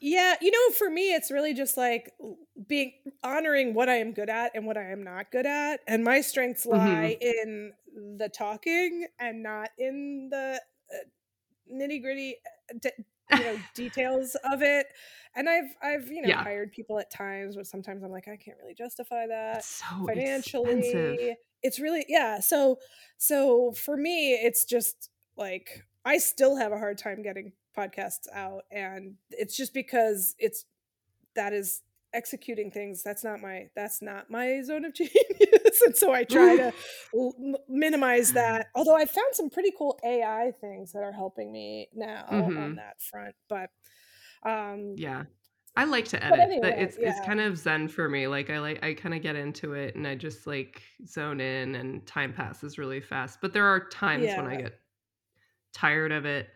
[0.00, 2.14] Yeah, you know, for me, it's really just like
[2.66, 6.02] being honoring what I am good at and what I am not good at, and
[6.04, 7.10] my strengths Mm-hmm.
[7.10, 7.72] lie in
[8.18, 10.96] the talking and not in the uh,
[11.72, 12.36] nitty gritty,
[12.80, 14.86] de- you know, details of it.
[15.34, 16.38] And I've, I've, you know, Yeah.
[16.38, 19.66] hired people at times, but sometimes I'm like, I can't really justify that.
[19.68, 21.18] So financially expensive.
[21.62, 22.78] it's really yeah so
[23.18, 28.64] so for me it's just like i still have a hard time getting podcasts out
[28.70, 30.64] and it's just because it's
[31.36, 36.12] that is executing things that's not my that's not my zone of genius and so
[36.12, 36.72] i try to
[37.14, 37.34] l-
[37.68, 42.24] minimize that although i found some pretty cool ai things that are helping me now
[42.28, 42.76] on Mhm.
[42.76, 43.70] that front but
[44.44, 45.24] um Yeah.
[45.76, 46.40] I like to But edit.
[46.40, 48.26] anyway, but it's it's kind of zen for me.
[48.26, 51.76] Like I like I kind of get into it and I just like zone in
[51.76, 53.38] and time passes really fast.
[53.40, 54.80] But there are times when I get
[55.72, 56.48] tired of it.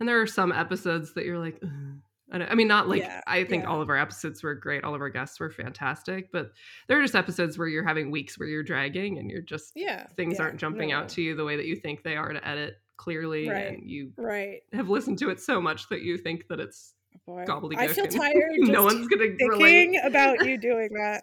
[0.00, 2.00] And there are some episodes that you're like "Ugh."
[2.32, 3.70] I, mean not like Yeah, I think yeah.
[3.70, 4.84] all of our episodes were great.
[4.84, 6.52] All of our guests were fantastic, but
[6.86, 10.06] there are just episodes where you're having weeks where you're dragging and you're just yeah
[10.16, 12.32] things yeah, aren't jumping no, out to you the way that you think they are
[12.32, 13.78] to edit clearly Right.
[13.78, 17.20] and you right have listened to it so much that you think that it's oh,
[17.26, 17.78] Boy, gobbledygook.
[17.78, 18.52] I feel tired.
[18.58, 20.00] no one's gonna thinking relate.
[20.04, 21.22] about you doing that.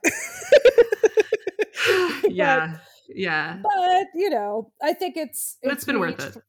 [2.30, 3.59] yeah, yeah.
[3.63, 6.41] but, but you know, I think it's But it's been worth it.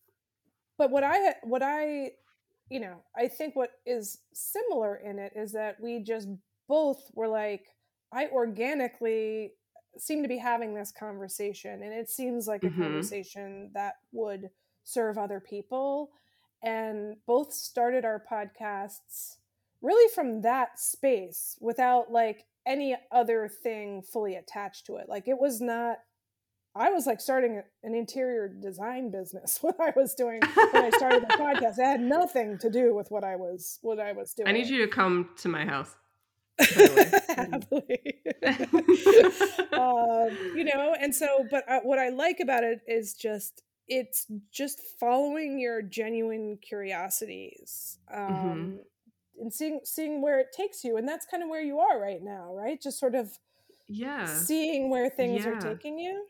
[0.78, 2.12] But what I what I
[2.70, 6.28] you know, I think what is similar in it is that we just
[6.68, 7.64] both were like,
[8.12, 9.52] I organically
[9.96, 12.78] seem to be having this conversation, and it seems like a Mhm.
[12.78, 14.50] conversation that would
[14.84, 16.12] serve other people.
[16.62, 19.36] And both started our podcasts
[19.80, 25.08] really from that space without like any other thing fully attached to it.
[25.08, 25.98] Like it was not
[26.74, 30.40] I was like starting an interior design business when I was doing
[30.72, 31.78] when I started the podcast.
[31.78, 34.48] It had nothing to do with what I was what I was doing.
[34.48, 35.94] I need you to come to my house.
[37.28, 38.20] Happily.
[39.72, 44.26] um, you know, and so, but uh, what I like about it is just it's
[44.52, 48.78] just following your genuine curiosities um, Mhm.
[49.40, 52.22] and seeing seeing where it takes you, and that's kind of where you are right
[52.22, 52.80] now, right?
[52.80, 53.38] Just sort of
[53.86, 54.26] yeah.
[54.26, 56.26] seeing where things are taking you.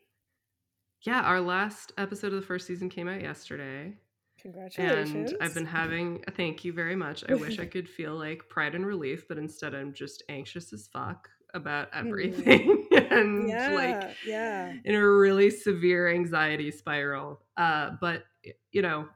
[1.03, 3.95] Yeah, our last episode of the first season came out yesterday.
[4.41, 5.33] Congratulations!
[5.33, 7.25] And I've been having, thank you very much.
[7.29, 10.89] I wish I could feel like pride and relief, but instead I'm just anxious as
[10.89, 12.87] fuck about everything.
[12.93, 13.49] and Mm.
[13.49, 17.41] yeah, like yeah, in a really severe anxiety spiral.
[17.57, 18.25] Uh, but
[18.73, 19.09] you know,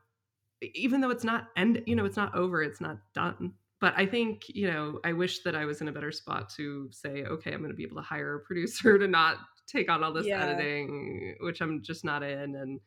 [0.74, 3.52] even though it's not end, you know, it's not over, it's not done.
[3.80, 6.88] But I think you know, I wish that I was in a better spot to
[6.92, 10.02] say, okay, I'm going to be able to hire a producer to not take on
[10.02, 10.42] all this Yeah.
[10.44, 12.54] editing, which I'm just not in.
[12.56, 12.80] And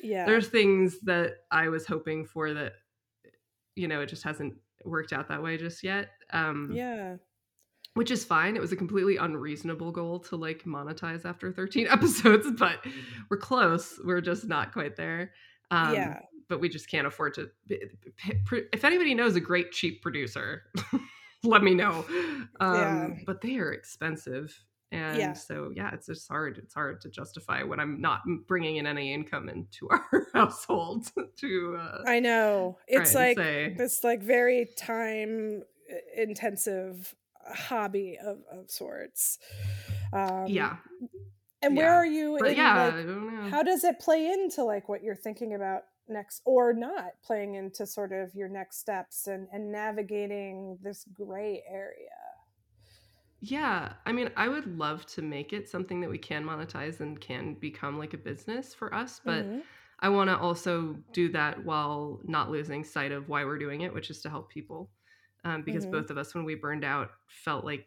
[0.00, 0.24] yeah.
[0.26, 2.72] there's things that I was hoping for that,
[3.74, 4.54] you know, it just hasn't
[4.84, 6.10] worked out that way just yet.
[6.32, 7.16] Um, yeah,
[7.94, 8.56] which is fine.
[8.56, 12.84] It was a completely unreasonable goal to like monetize after 13 episodes, but
[13.30, 13.98] we're close.
[14.04, 15.32] We're just not quite there.
[15.70, 16.20] Um, yeah.
[16.48, 17.48] But we just can't afford to.
[17.68, 20.62] If anybody knows a great cheap producer,
[21.42, 22.04] let me know.
[22.60, 23.08] Um, Yeah.
[23.26, 24.56] But they are expensive.
[24.92, 25.32] And yeah.
[25.32, 26.58] so, yeah, it's just hard.
[26.58, 31.78] It's hard to justify when I'm not bringing in any income into our household to.
[31.80, 37.14] Uh, I know it's like say, this, like very time uh, intensive
[37.52, 39.38] hobby of, of sorts.
[40.12, 40.76] Um, yeah.
[41.62, 42.36] And where are you?
[42.36, 46.72] In, yeah, like, how does it play into like what you're thinking about next, or
[46.72, 52.25] not playing into sort of your next steps and and navigating this gray area?
[53.40, 57.20] Yeah, I mean, I would love to make it something that we can monetize and
[57.20, 59.58] can become like a business for us, but mm-hmm.
[60.00, 63.92] I want to also do that while not losing sight of why we're doing it,
[63.92, 64.90] which is to help people.
[65.44, 65.92] Um, because mm-hmm.
[65.92, 67.86] both of us, when we burned out, felt like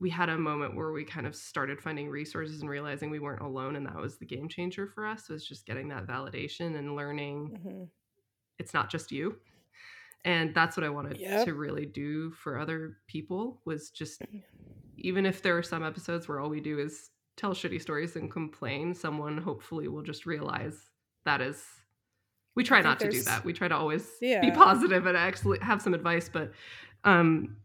[0.00, 3.42] we had a moment where we kind of started finding resources and realizing we weren't
[3.42, 5.28] alone, and that was the game changer for us.
[5.28, 7.84] Was just getting that validation and learning mm-hmm.
[8.58, 9.36] it's not just you
[10.24, 11.44] and that's what i wanted yep.
[11.44, 14.38] to really do for other people was just mm-hmm.
[14.96, 18.30] even if there are some episodes where all we do is tell shitty stories and
[18.30, 20.90] complain someone hopefully will just realize
[21.24, 21.64] that is
[22.54, 24.40] we try not to do that we try to always yeah.
[24.40, 26.52] be positive and actually have some advice but
[27.04, 27.56] um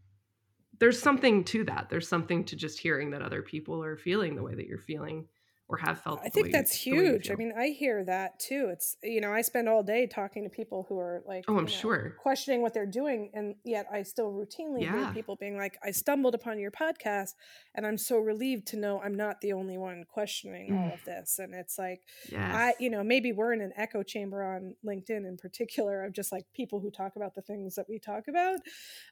[0.80, 4.42] there's something to that there's something to just hearing that other people are feeling the
[4.42, 5.26] way that you're feeling
[5.68, 6.20] or have felt.
[6.20, 7.30] That I think that's huge.
[7.30, 8.70] I mean, I hear that too.
[8.72, 11.64] It's you know, I spend all day talking to people who are like, oh, I'm
[11.64, 14.92] know, sure, questioning what they're doing, and yet I still routinely yeah.
[14.92, 17.34] hear people being like, I stumbled upon your podcast,
[17.74, 21.38] and I'm so relieved to know I'm not the only one questioning all of this.
[21.38, 22.00] And it's like,
[22.30, 22.54] yes.
[22.54, 26.32] I, you know, maybe we're in an echo chamber on LinkedIn in particular of just
[26.32, 28.60] like people who talk about the things that we talk about.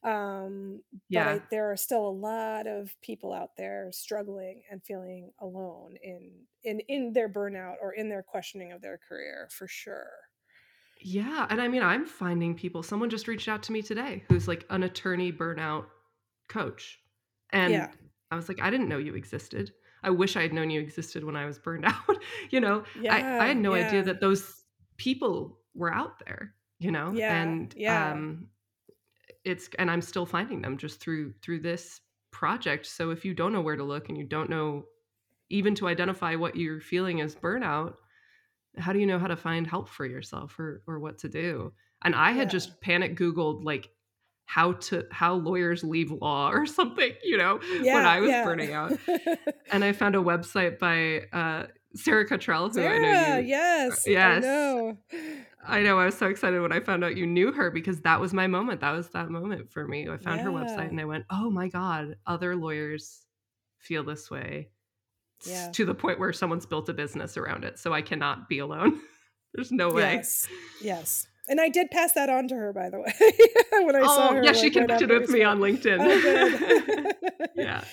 [0.02, 4.82] Um, yeah, but I, there are still a lot of people out there struggling and
[4.82, 9.66] feeling alone in in in their burnout or in their questioning of their career for
[9.68, 10.08] sure
[11.00, 14.48] yeah and i mean i'm finding people someone just reached out to me today who's
[14.48, 15.86] like an attorney burnout
[16.48, 16.98] coach
[17.50, 17.90] and yeah.
[18.30, 19.72] i was like i didn't know you existed
[20.02, 22.18] i wish i had known you existed when i was burned out
[22.50, 23.86] you know yeah, I, I had no yeah.
[23.86, 24.64] idea that those
[24.96, 28.12] people were out there you know yeah and yeah.
[28.12, 28.48] um
[29.44, 33.52] it's and i'm still finding them just through through this project so if you don't
[33.52, 34.84] know where to look and you don't know
[35.48, 37.94] even to identify what you're feeling as burnout
[38.78, 41.72] how do you know how to find help for yourself or or what to do
[42.04, 42.52] and i had yeah.
[42.52, 43.88] just panic googled like
[44.44, 48.44] how to how lawyers leave law or something you know yeah, when i was yeah.
[48.44, 48.92] burning out
[49.72, 54.04] and i found a website by uh sarah cottrell who sarah, i know you yes
[54.06, 54.96] yes I know.
[55.68, 55.98] I know.
[55.98, 58.46] I was so excited when I found out you knew her because that was my
[58.46, 58.82] moment.
[58.82, 60.08] That was that moment for me.
[60.08, 63.26] I found her website and I went, "Oh my god, other lawyers
[63.78, 64.68] feel this way."
[65.44, 65.70] Yeah.
[65.72, 67.78] to the point where someone's built a business around it.
[67.78, 69.00] So I cannot be alone.
[69.54, 70.14] There's no way.
[70.14, 70.48] Yes.
[70.82, 71.26] Yes.
[71.48, 74.32] And I did pass that on to her, by the way, when I oh, saw
[74.32, 74.42] her.
[74.42, 75.98] Yeah, like, she connected right with me on LinkedIn.
[76.00, 77.84] Oh, yeah.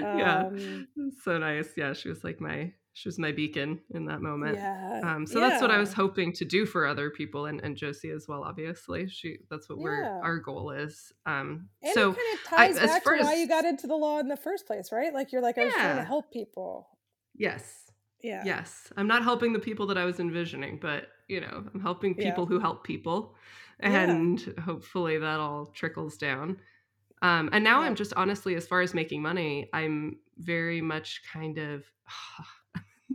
[0.00, 0.46] yeah.
[0.46, 0.88] Um,
[1.22, 1.68] so nice.
[1.76, 4.56] Yeah, she was like my she was my beacon in that moment.
[4.56, 5.02] Yeah.
[5.04, 5.50] Um, so yeah.
[5.50, 8.42] that's what I was hoping to do for other people and, and Josie as well,
[8.42, 9.06] obviously.
[9.06, 9.84] She that's what yeah.
[9.84, 11.12] we're our goal is.
[11.26, 13.94] Um and so it kind of ties I, back to why you got into the
[13.94, 15.12] law in the first place, right?
[15.12, 16.88] Like you're like, I was trying to help people.
[17.34, 17.92] Yes.
[18.22, 18.42] Yeah.
[18.46, 18.90] Yes.
[18.96, 22.46] I'm not helping the people that I was envisioning, but you know, I'm helping people
[22.46, 23.34] who help people.
[23.78, 26.56] And hopefully that all trickles down.
[27.20, 27.82] Um, and now.
[27.82, 31.84] I'm just honestly, as far as making money, I'm very much kind of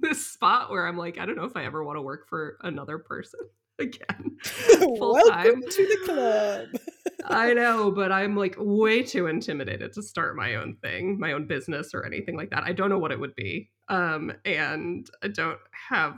[0.01, 2.57] this spot where I'm like, I don't know if I ever want to work for
[2.61, 3.39] another person
[3.79, 4.37] again.
[4.79, 6.81] Welcome to the club.
[7.25, 11.47] I know, but I'm like way too intimidated to start my own thing, my own
[11.47, 12.63] business or anything like that.
[12.63, 13.69] I don't know what it would be.
[13.89, 16.17] Um, and I don't have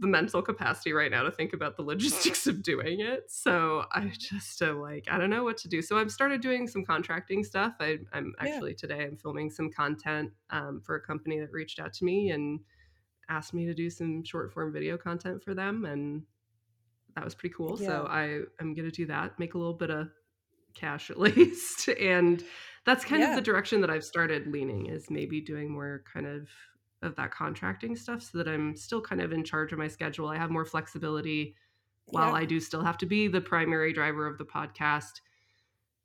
[0.00, 3.24] the mental capacity right now to think about the logistics of doing it.
[3.28, 5.82] So I just am like, I don't know what to do.
[5.82, 7.74] So I've started doing some contracting stuff.
[7.80, 8.76] I, am actually yeah.
[8.78, 12.60] today I'm filming some content um, for a company that reached out to me and
[13.28, 16.22] asked me to do some short form video content for them, and
[17.14, 17.78] that was pretty cool.
[17.80, 17.86] Yeah.
[17.86, 20.08] So I am gonna do that, make a little bit of
[20.74, 22.42] cash at least, and
[22.84, 23.30] that's kind yeah.
[23.30, 26.48] of the direction that I've started leaning is maybe doing more kind of
[27.02, 30.28] of that contracting stuff so that I'm still kind of in charge of my schedule.
[30.28, 31.54] I have more flexibility
[32.06, 32.38] while yeah.
[32.38, 35.20] I do still have to be the primary driver of the podcast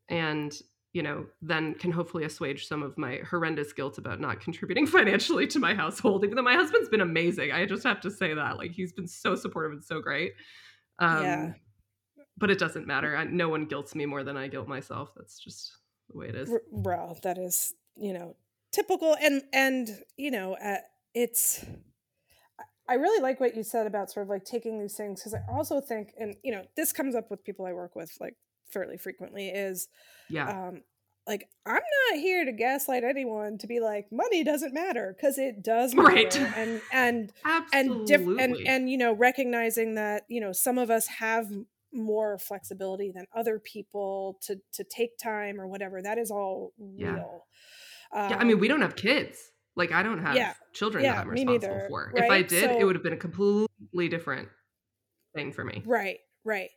[0.09, 0.53] and
[0.93, 5.47] you know then can hopefully assuage some of my horrendous guilt about not contributing financially
[5.47, 7.51] to my household even though my husband's been amazing.
[7.51, 10.33] I just have to say that like he's been so supportive and so great.
[10.99, 11.53] Um yeah.
[12.37, 13.15] but it doesn't matter.
[13.15, 15.11] I, no one guilts me more than i guilt myself.
[15.15, 15.71] That's just
[16.09, 16.51] the way it is.
[16.71, 18.35] Bro that is you know
[18.71, 20.77] typical and and you know uh,
[21.13, 21.65] it's
[22.89, 25.41] I really like what you said about sort of like taking these things because I
[25.53, 28.35] also think, and you know, this comes up with people I work with like
[28.69, 29.87] fairly frequently is,
[30.29, 30.81] yeah, um,
[31.29, 35.63] like i'm not here to gaslight anyone to be like money doesn't matter because it
[35.63, 36.37] does matter right.
[36.57, 37.31] and and
[37.71, 41.47] and diff- and and you know recognizing that you know some of us have
[41.93, 47.13] more flexibility than other people to to take time or whatever that is all yeah.
[47.13, 47.45] real.
[48.13, 49.37] Um, yeah i mean we don't have kids.
[49.75, 52.11] Like i don't have yeah, children yeah, that i'm responsible neither, for.
[52.13, 52.23] Right?
[52.25, 54.49] if i did so, it would have been a completely different
[55.35, 55.83] thing for me.
[55.85, 56.17] Right
[56.49, 56.71] right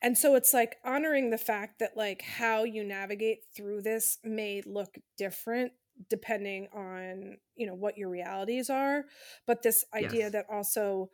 [0.00, 4.62] and so it's like honoring the fact that like how you navigate through this may
[4.64, 5.72] look different
[6.08, 9.04] depending on you know what your realities are
[9.46, 10.32] but this idea yes.
[10.32, 11.10] that also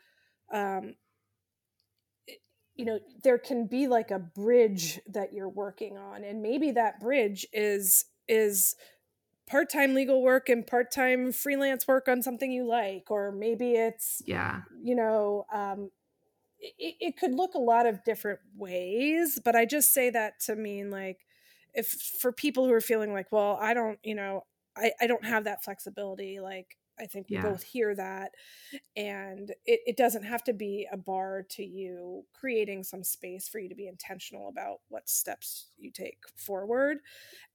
[0.52, 0.94] um
[2.76, 7.00] you know there can be like a bridge that you're working on and maybe that
[7.00, 8.76] bridge is is
[9.46, 14.62] part-time legal work and part-time freelance work on something you like or maybe it's yeah
[14.82, 15.90] you know um
[16.78, 20.56] it, it could look a lot of different ways but i just say that to
[20.56, 21.26] mean like
[21.74, 21.88] if
[22.20, 24.44] for people who are feeling like well i don't you know
[24.76, 27.42] i, I don't have that flexibility like i think we yeah.
[27.42, 28.32] both hear that
[28.96, 33.58] and it, it doesn't have to be a bar to you creating some space for
[33.58, 36.98] you to be intentional about what steps you take forward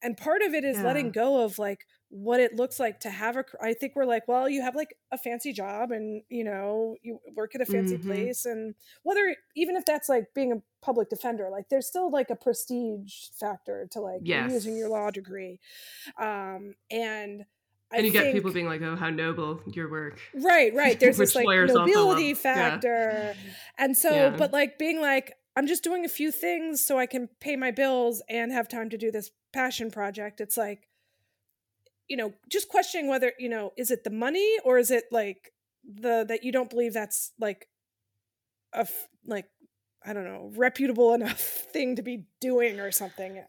[0.03, 0.83] and part of it is yeah.
[0.83, 4.27] letting go of like what it looks like to have a i think we're like
[4.27, 7.97] well you have like a fancy job and you know you work at a fancy
[7.97, 8.09] mm-hmm.
[8.09, 12.31] place and whether even if that's like being a public defender like there's still like
[12.31, 14.51] a prestige factor to like yes.
[14.51, 15.59] using your law degree
[16.19, 17.45] um and
[17.91, 20.99] and you get people being like, "Oh, how noble your work!" Right, right.
[20.99, 23.51] There's this like nobility factor, yeah.
[23.77, 24.29] and so, yeah.
[24.29, 27.71] but like being like, "I'm just doing a few things so I can pay my
[27.71, 30.88] bills and have time to do this passion project." It's like,
[32.09, 35.53] you know, just questioning whether, you know, is it the money or is it like
[35.83, 37.67] the that you don't believe that's like
[38.73, 38.87] a
[39.25, 39.45] like
[40.05, 43.43] I don't know, reputable enough thing to be doing or something.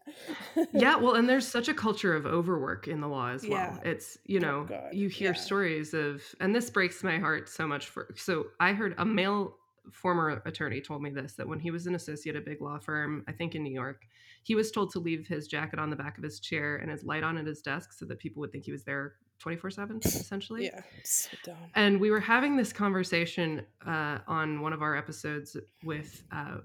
[0.73, 3.79] yeah, well, and there's such a culture of overwork in the law as well.
[3.83, 3.89] Yeah.
[3.89, 5.39] It's, you oh, know, oh you hear yeah.
[5.39, 9.55] stories of and this breaks my heart so much for so I heard a male
[9.91, 12.77] former attorney told me this that when he was an associate at a big law
[12.77, 14.05] firm, I think in New York,
[14.43, 17.03] he was told to leave his jacket on the back of his chair and his
[17.03, 19.99] light on at his desk so that people would think he was there 24 7
[20.05, 21.55] essentially yeah so dumb.
[21.73, 26.57] and we were having this conversation uh, on one of our episodes with uh,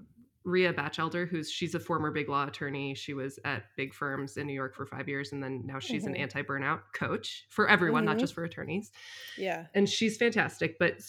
[0.47, 2.95] Ria Batchelder, who's she's a former big law attorney.
[2.95, 6.03] She was at big firms in New York for five years, and then now she's
[6.03, 6.13] mm-hmm.
[6.13, 8.13] an anti-burnout coach for everyone, mm-hmm.
[8.13, 8.91] not just for attorneys.
[9.37, 10.79] Yeah, and she's fantastic.
[10.79, 11.01] But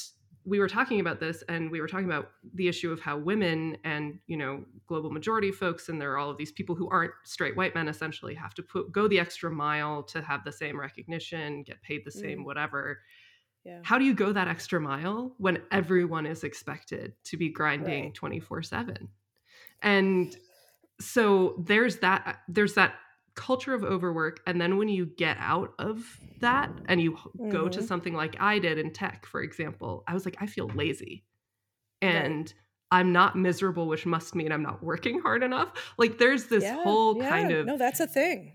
[0.48, 3.76] we were talking about this and we were talking about the issue of how women
[3.84, 7.12] and you know global majority folks and there are all of these people who aren't
[7.24, 10.80] straight white men essentially have to put go the extra mile to have the same
[10.80, 12.44] recognition get paid the same mm.
[12.44, 13.00] whatever
[13.64, 13.80] yeah.
[13.82, 18.62] how do you go that extra mile when everyone is expected to be grinding 24
[18.62, 19.08] 7
[19.82, 20.36] and
[21.00, 22.94] so there's that there's that
[23.38, 27.50] culture of overwork and then when you get out of that and you mm-hmm.
[27.50, 27.86] go to mm-hmm.
[27.86, 31.24] something like I did in tech for example I was like I feel lazy
[32.02, 32.54] and right.
[32.90, 36.82] I'm not miserable which must mean I'm not working hard enough like there's this yeah,
[36.82, 37.28] whole yeah.
[37.28, 38.54] kind of No that's a thing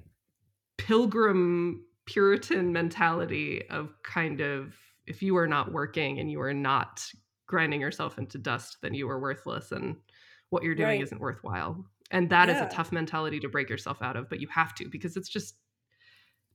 [0.77, 4.75] pilgrim puritan mentality of kind of
[5.07, 7.09] if you are not working and you are not
[7.47, 9.95] grinding yourself into dust then you are worthless and
[10.49, 11.03] what you're doing right.
[11.03, 12.55] isn't worthwhile and that yeah.
[12.55, 15.27] is a tough mentality to break yourself out of but you have to because it's
[15.27, 15.55] just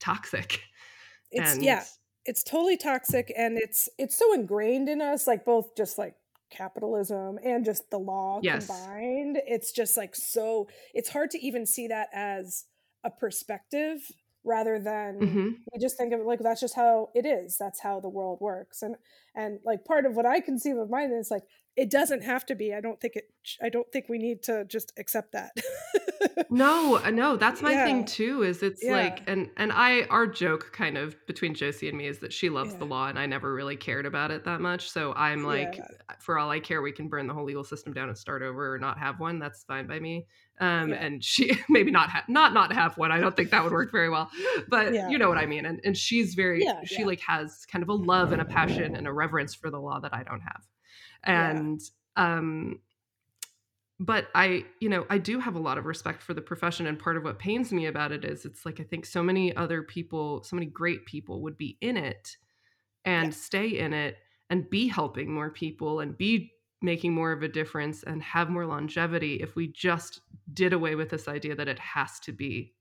[0.01, 0.63] toxic
[1.31, 1.63] it's and...
[1.63, 1.85] yeah
[2.25, 6.15] it's totally toxic and it's it's so ingrained in us like both just like
[6.51, 8.67] capitalism and just the law yes.
[8.67, 12.65] combined it's just like so it's hard to even see that as
[13.05, 14.01] a perspective
[14.45, 15.49] rather than mm-hmm.
[15.73, 18.39] we just think of it like that's just how it is that's how the world
[18.41, 18.97] works and
[19.35, 21.43] and like part of what i conceive of mine is like
[21.79, 22.75] it doesn't have to be.
[22.75, 23.31] I don't think it
[23.63, 25.57] i don't think we need to just accept that.
[26.51, 27.85] No uh, no that's my yeah.
[27.85, 28.93] thing too is it's yeah.
[28.93, 32.49] like and and i our joke kind of between josie and me is that she
[32.49, 32.79] loves yeah.
[32.79, 34.91] the law and i never really cared about it that much.
[34.91, 35.81] So i'm like
[36.21, 38.75] for all i care we can burn the whole legal system down and start over
[38.75, 39.39] or not have one.
[39.39, 40.27] That's fine by me.
[40.61, 43.13] Um and she maybe not have not not have one.
[43.13, 44.31] I don't think that would work very well.
[44.69, 45.67] But you know what i mean.
[45.67, 49.07] And and she's very she like has kind of a love and a passion and
[49.07, 50.63] a reverence for the law that i don't have
[51.25, 51.81] and
[52.17, 52.37] yeah.
[52.39, 52.79] um
[54.01, 56.99] but i you know i do have a lot of respect for the profession and
[56.99, 59.83] part of what pains me about it is it's like i think so many other
[59.83, 62.37] people so many great people would be in it
[63.05, 63.39] and yeah.
[63.39, 64.17] stay in it
[64.51, 68.65] and be helping more people and be making more of a difference and have more
[68.65, 70.21] longevity if we just
[70.55, 72.73] did away with this idea that it has to be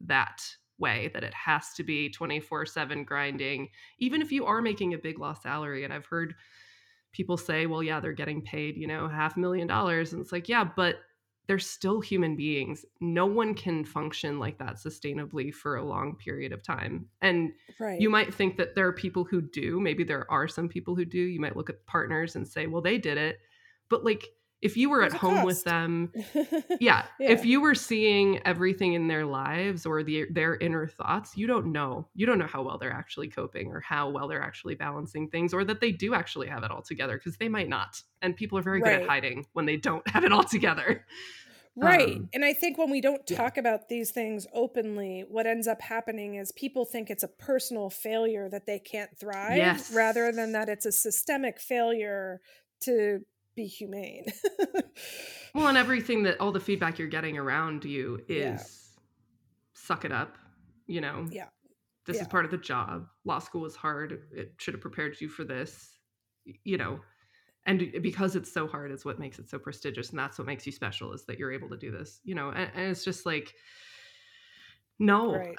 [0.00, 0.40] that
[0.78, 3.68] way that it has to be 24/7 grinding
[3.98, 6.34] even if you are making a big law salary and i've heard
[7.12, 10.12] people say, well, yeah, they're getting paid, you know, half a million dollars.
[10.12, 10.96] And it's like, yeah, but
[11.46, 12.84] they're still human beings.
[13.00, 17.06] No one can function like that sustainably for a long period of time.
[17.22, 18.00] And right.
[18.00, 19.80] you might think that there are people who do.
[19.80, 21.18] Maybe there are some people who do.
[21.18, 23.40] You might look at partners and say, well, they did it.
[23.88, 24.28] But like,
[24.62, 25.46] if you were There's at home cost.
[25.46, 26.42] with them yeah,
[26.80, 31.46] yeah, if you were seeing everything in their lives or the, their inner thoughts you
[31.46, 34.74] don't know you don't know how well they're actually coping or how well they're actually
[34.74, 38.02] balancing things or that they do actually have it all together because they might not
[38.22, 38.98] and people are very right.
[38.98, 41.04] good at hiding when they don't have it all together
[41.76, 42.16] Right.
[42.16, 43.60] Um, and I think when we don't talk yeah.
[43.60, 48.48] about these things openly, what ends up happening is people think it's a personal failure
[48.50, 49.92] that they can't thrive yes.
[49.94, 52.40] rather than that it's a systemic failure
[52.80, 53.20] to
[53.54, 54.26] be humane.
[55.54, 58.60] well, and everything that all the feedback you're getting around you is
[58.94, 59.02] yeah.
[59.74, 60.36] suck it up,
[60.86, 61.26] you know.
[61.30, 61.46] Yeah.
[62.06, 62.22] This yeah.
[62.22, 63.06] is part of the job.
[63.24, 64.22] Law school was hard.
[64.32, 65.90] It should have prepared you for this.
[66.64, 67.00] You know,
[67.66, 70.66] and because it's so hard is what makes it so prestigious and that's what makes
[70.66, 73.26] you special is that you're able to do this you know and, and it's just
[73.26, 73.54] like
[74.98, 75.54] no right.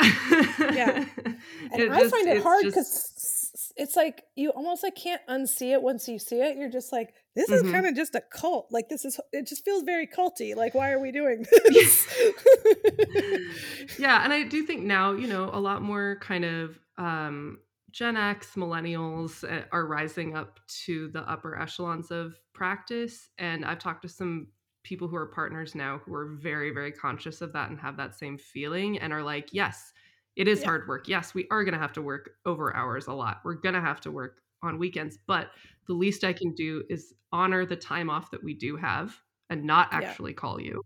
[0.74, 1.36] yeah and
[1.74, 3.41] it i just, find it hard because
[3.76, 7.13] it's like you almost like can't unsee it once you see it you're just like
[7.36, 7.72] this is mm-hmm.
[7.72, 10.91] kind of just a cult like this is it just feels very culty like why
[10.91, 12.07] are we doing this
[13.99, 17.57] yeah and i do think now you know a lot more kind of um
[17.91, 23.30] Gen X, millennials eh, are rising up to the upper echelons of practice.
[23.38, 24.47] And I've talked to some
[24.84, 28.17] people who are partners now who are very, very conscious of that and have that
[28.17, 29.91] same feeling and are like, yes,
[30.36, 30.66] it is yeah.
[30.66, 31.08] hard work.
[31.08, 33.42] Yes, we are going to have to work over hours a lot.
[33.44, 35.18] We're going to have to work on weekends.
[35.28, 35.50] But
[35.88, 39.16] the least I can do is honor the time off that we do have
[39.50, 40.36] and not actually yeah.
[40.36, 40.82] call you.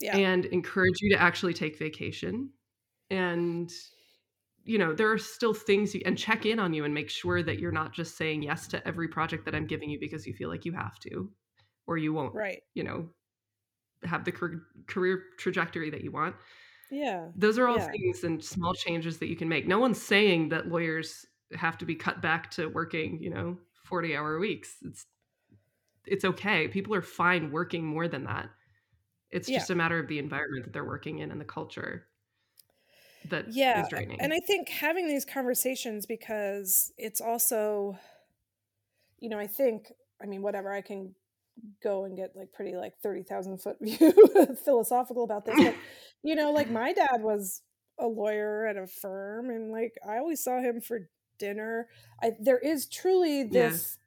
[0.00, 0.16] Yeah.
[0.16, 2.50] And encourage you to actually take vacation
[3.10, 3.70] and
[4.64, 7.42] you know there are still things you and check in on you and make sure
[7.42, 10.34] that you're not just saying yes to every project that i'm giving you because you
[10.34, 11.30] feel like you have to
[11.86, 13.08] or you won't right you know
[14.02, 14.32] have the
[14.86, 16.34] career trajectory that you want
[16.90, 17.90] yeah those are all yeah.
[17.90, 19.66] things and small changes that you can make.
[19.66, 24.16] No one's saying that lawyers have to be cut back to working you know 40
[24.16, 24.76] hour weeks.
[24.82, 25.06] It's
[26.06, 26.68] it's okay.
[26.68, 28.48] People are fine working more than that.
[29.30, 32.06] It's just a matter of the environment that they're working in and the culture
[33.28, 34.20] that yeah, is draining.
[34.20, 37.98] And I think having these conversations because it's also,
[39.18, 41.14] you know, I think, I mean, whatever, I can
[41.82, 44.12] go and get like pretty like 30,000 foot view
[44.64, 45.56] philosophical about this.
[45.56, 45.74] But,
[46.22, 47.62] you know, like my dad was
[47.98, 51.88] a lawyer at a firm and like I always saw him for dinner.
[52.22, 53.98] I, there is truly this,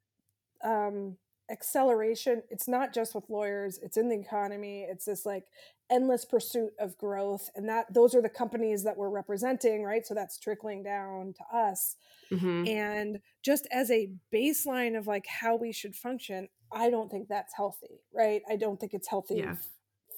[0.64, 0.88] yeah.
[0.88, 1.18] um,
[1.50, 5.46] acceleration it's not just with lawyers it's in the economy it's this like
[5.90, 10.14] endless pursuit of growth and that those are the companies that we're representing right so
[10.14, 11.96] that's trickling down to us
[12.32, 12.68] mm-hmm.
[12.68, 17.54] and just as a baseline of like how we should function i don't think that's
[17.56, 19.52] healthy right i don't think it's healthy yeah.
[19.52, 19.68] f-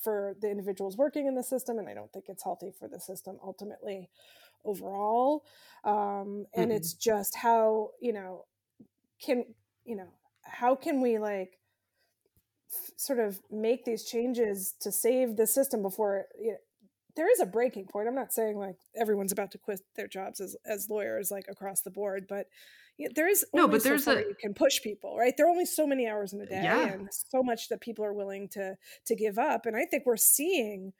[0.04, 3.00] for the individuals working in the system and i don't think it's healthy for the
[3.00, 4.10] system ultimately
[4.66, 5.44] overall
[5.84, 6.72] um, and mm-hmm.
[6.72, 8.46] it's just how you know
[9.24, 9.46] can
[9.86, 10.10] you know
[10.44, 11.58] how can we like
[12.96, 16.58] sort of make these changes to save the system before you know,
[17.16, 18.08] there is a breaking point.
[18.08, 21.82] I'm not saying like everyone's about to quit their jobs as as lawyers like across
[21.82, 22.48] the board, but
[23.16, 25.34] there is no, but there's so a you can push people, right?
[25.36, 26.88] There are only so many hours in a day, yeah.
[26.88, 28.76] and so much that people are willing to
[29.06, 29.66] to give up.
[29.66, 30.94] And I think we're seeing,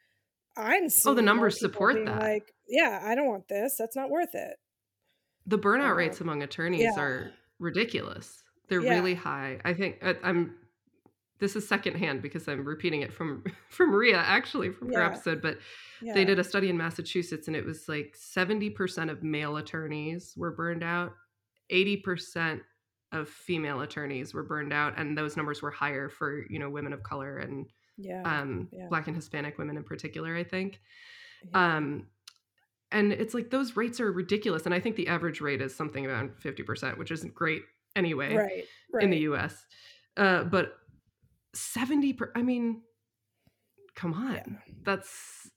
[0.56, 2.20] I'm seeing oh the numbers support that.
[2.20, 3.76] Like, yeah, I don't want this.
[3.78, 4.56] That's not worth it.
[5.46, 7.00] The burnout rates among attorneys yeah.
[7.00, 8.42] are ridiculous.
[8.68, 8.94] They're yeah.
[8.94, 9.58] really high.
[9.64, 10.54] I think uh, I'm
[11.42, 15.58] this is secondhand because I'm repeating it from from Maria actually from her episode, but
[16.00, 20.50] they did a study in Massachusetts and it was like 70% of male attorneys were
[20.50, 21.12] burned out,
[21.70, 22.60] 80%
[23.12, 26.92] of female attorneys were burned out and those numbers were higher for, you know, women
[26.92, 27.66] of color and
[27.98, 28.22] yeah.
[28.24, 28.86] um yeah.
[28.88, 30.80] black and hispanic women in particular, I think.
[31.52, 32.06] Um
[32.90, 36.06] and it's like those rates are ridiculous and I think the average rate is something
[36.06, 37.62] around 50%, which isn't great
[37.94, 39.04] anyway right, right.
[39.04, 39.66] in the US.
[40.16, 40.74] Uh, but
[41.54, 42.82] 70 per, I mean
[43.94, 44.58] come on.
[44.66, 44.74] Yeah.
[44.84, 45.50] That's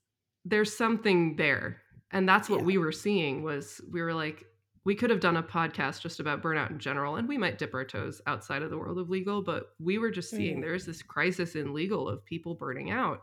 [0.44, 1.82] there's something there.
[2.12, 2.66] And that's what yeah.
[2.66, 4.44] we were seeing was we were like
[4.86, 7.74] we could have done a podcast just about burnout in general and we might dip
[7.74, 10.62] our toes outside of the world of legal, but we were just seeing mm.
[10.62, 13.22] there's this crisis in legal of people burning out.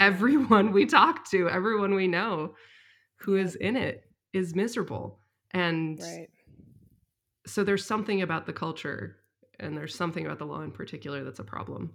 [0.00, 2.56] Everyone we talk to, everyone we know
[3.20, 4.02] who is in it
[4.32, 5.20] is miserable.
[5.52, 6.26] And right.
[7.46, 9.18] so there's something about the culture
[9.60, 11.92] and there's something about the law in particular that's a problem.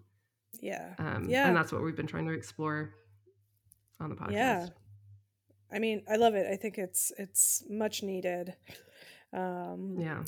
[0.61, 0.93] Yeah.
[0.99, 1.49] Um, yeah.
[1.49, 2.93] And that's what we've been trying to explore
[3.99, 4.31] on the podcast.
[4.31, 4.67] Yeah.
[5.69, 6.47] I mean, I love it.
[6.49, 8.55] I think it's it's much needed.
[9.33, 10.23] Um, yeah.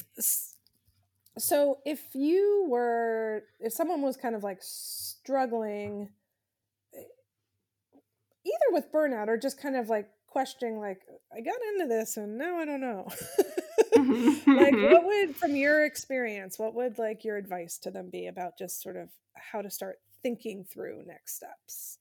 [1.38, 6.10] So if you were, if someone was kind of like struggling,
[8.46, 11.02] either with burnout or just kind of like questioning like
[11.32, 13.08] i got into this and now i don't know
[14.48, 18.58] like what would from your experience what would like your advice to them be about
[18.58, 22.00] just sort of how to start thinking through next steps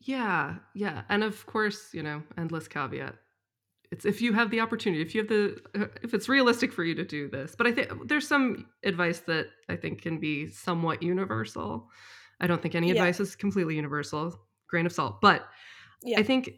[0.00, 3.16] yeah yeah and of course you know endless caveat
[3.90, 6.84] it's if you have the opportunity if you have the uh, if it's realistic for
[6.84, 10.48] you to do this but i think there's some advice that i think can be
[10.48, 11.88] somewhat universal.
[12.40, 12.94] I don't think any yeah.
[12.94, 15.46] advice is completely universal grain of salt but
[16.02, 16.18] yeah.
[16.18, 16.50] i think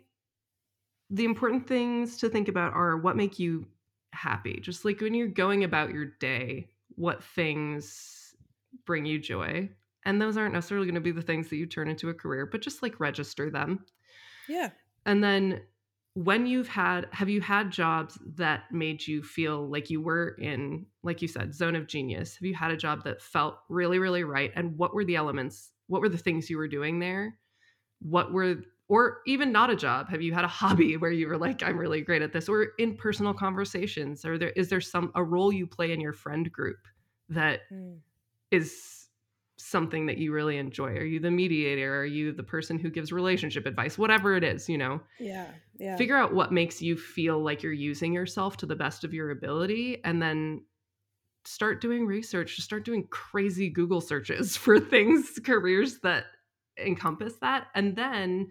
[1.10, 3.66] the important things to think about are what make you
[4.12, 4.58] happy.
[4.60, 8.34] Just like when you're going about your day what things
[8.86, 9.68] bring you joy?
[10.04, 12.46] And those aren't necessarily going to be the things that you turn into a career
[12.46, 13.84] but just like register them.
[14.48, 14.70] Yeah.
[15.04, 15.62] And then
[16.16, 20.86] when you've had have you had jobs that made you feel like you were in
[21.02, 22.36] like you said zone of genius?
[22.36, 24.50] Have you had a job that felt really really right?
[24.56, 27.38] And what were the elements what were the things you were doing there?
[28.00, 31.36] What were or even not a job have you had a hobby where you were
[31.36, 34.24] like i'm really great at this or in personal conversations?
[34.24, 36.78] Or there is there some a role you play in your friend group
[37.28, 37.98] that mm.
[38.50, 39.05] is
[39.58, 40.90] something that you really enjoy?
[40.90, 42.00] Are you the mediator?
[42.00, 43.96] Are you the person who gives relationship advice?
[43.98, 45.00] Whatever it is, you know.
[45.18, 45.46] Yeah.
[45.78, 45.96] Yeah.
[45.96, 49.30] Figure out what makes you feel like you're using yourself to the best of your
[49.30, 50.64] ability and then
[51.44, 56.24] start doing research, Just start doing crazy Google searches for things, careers that
[56.78, 58.48] encompass that and then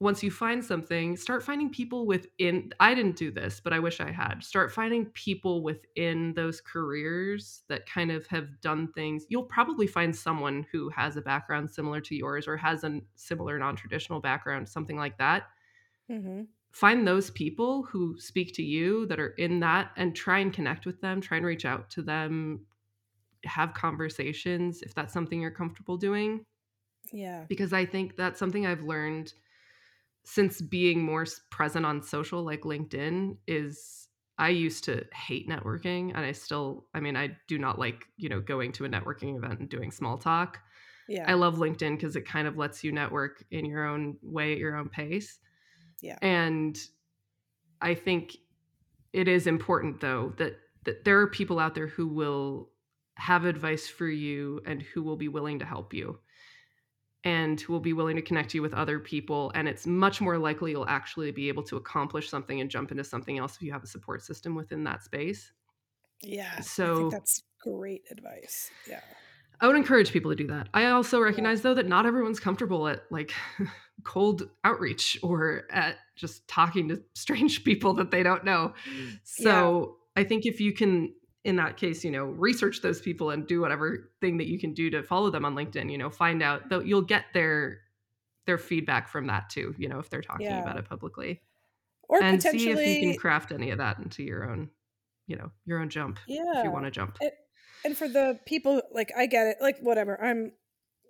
[0.00, 2.72] once you find something, start finding people within.
[2.78, 4.44] I didn't do this, but I wish I had.
[4.44, 9.24] Start finding people within those careers that kind of have done things.
[9.28, 13.58] You'll probably find someone who has a background similar to yours or has a similar
[13.58, 15.48] non traditional background, something like that.
[16.10, 16.42] Mm-hmm.
[16.70, 20.86] Find those people who speak to you that are in that and try and connect
[20.86, 22.66] with them, try and reach out to them,
[23.44, 26.44] have conversations if that's something you're comfortable doing.
[27.12, 27.44] Yeah.
[27.48, 29.32] Because I think that's something I've learned
[30.28, 36.18] since being more present on social like LinkedIn is I used to hate networking and
[36.18, 39.60] I still I mean I do not like, you know, going to a networking event
[39.60, 40.60] and doing small talk.
[41.08, 41.24] Yeah.
[41.26, 44.58] I love LinkedIn because it kind of lets you network in your own way at
[44.58, 45.38] your own pace.
[46.02, 46.18] Yeah.
[46.20, 46.78] And
[47.80, 48.36] I think
[49.14, 52.68] it is important though that that there are people out there who will
[53.14, 56.18] have advice for you and who will be willing to help you
[57.24, 59.50] and who will be willing to connect you with other people.
[59.54, 63.04] And it's much more likely you'll actually be able to accomplish something and jump into
[63.04, 65.52] something else if you have a support system within that space.
[66.22, 66.60] Yeah.
[66.60, 68.70] So that's great advice.
[68.88, 69.00] Yeah.
[69.60, 70.68] I would encourage people to do that.
[70.72, 71.62] I also recognize yeah.
[71.64, 73.32] though that not everyone's comfortable at like
[74.04, 78.72] cold outreach or at just talking to strange people that they don't know.
[78.88, 79.18] Mm.
[79.24, 80.22] So yeah.
[80.22, 81.12] I think if you can
[81.44, 84.74] in that case, you know, research those people and do whatever thing that you can
[84.74, 87.78] do to follow them on LinkedIn, you know, find out that you'll get their
[88.46, 90.62] their feedback from that too, you know, if they're talking yeah.
[90.62, 91.42] about it publicly.
[92.08, 94.70] Or and see if you can craft any of that into your own,
[95.26, 96.18] you know, your own jump.
[96.26, 96.44] Yeah.
[96.56, 97.18] If you want to jump.
[97.20, 97.30] And,
[97.84, 100.22] and for the people like I get it, like whatever.
[100.22, 100.52] I'm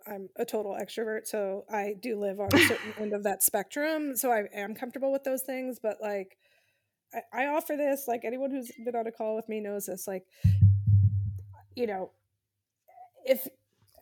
[0.07, 4.17] I'm a total extrovert, so I do live on a certain end of that spectrum.
[4.17, 6.37] So I am comfortable with those things, but like
[7.33, 10.27] I, offer this like anyone who's been on a call with me knows this like
[11.75, 12.11] you know
[13.25, 13.47] if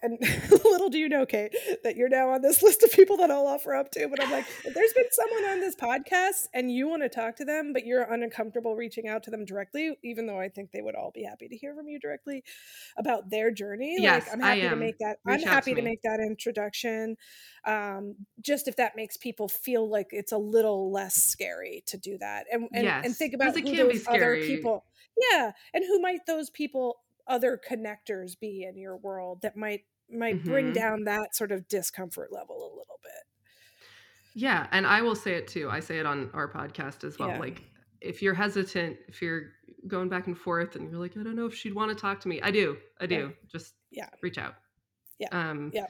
[0.02, 0.18] and
[0.50, 3.46] little do you know, Kate, that you're now on this list of people that I'll
[3.46, 4.08] offer up to.
[4.08, 7.36] But I'm like, if there's been someone on this podcast and you want to talk
[7.36, 10.82] to them, but you're uncomfortable reaching out to them directly, even though I think they
[10.82, 12.44] would all be happy to hear from you directly
[12.96, 13.96] about their journey.
[13.98, 15.18] Yes, like I'm happy to make that.
[15.24, 17.16] Reach I'm happy to, to, make that introduction.
[17.66, 22.18] Um, just if that makes people feel like it's a little less scary to do
[22.18, 24.84] that, and and, yes, and think about who those other people.
[25.32, 30.36] Yeah, and who might those people other connectors be in your world that might might
[30.36, 30.50] mm-hmm.
[30.50, 33.12] bring down that sort of discomfort level a little bit.
[34.34, 35.68] Yeah, and I will say it too.
[35.70, 37.30] I say it on our podcast as well.
[37.30, 37.40] Yeah.
[37.40, 37.62] Like
[38.00, 39.52] if you're hesitant, if you're
[39.88, 42.20] going back and forth and you're like, I don't know if she'd want to talk
[42.20, 42.40] to me.
[42.42, 42.76] I do.
[43.00, 43.14] I do.
[43.14, 43.28] Yeah.
[43.50, 44.08] Just yeah.
[44.22, 44.54] reach out.
[45.18, 45.28] Yeah.
[45.32, 45.86] Um yeah.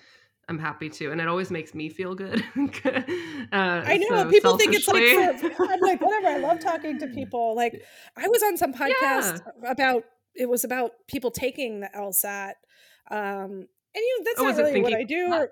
[0.48, 2.40] I'm happy to, and it always makes me feel good.
[2.56, 3.02] uh,
[3.52, 5.02] I know so people think it's like
[5.58, 6.28] I'm like whatever.
[6.28, 7.56] I love talking to people.
[7.56, 7.82] Like
[8.16, 9.72] I was on some podcast yeah.
[9.72, 10.04] about
[10.38, 12.52] it was about people taking the LSAT,
[13.10, 15.32] um, and you know that's oh, not really what I do.
[15.32, 15.50] Or,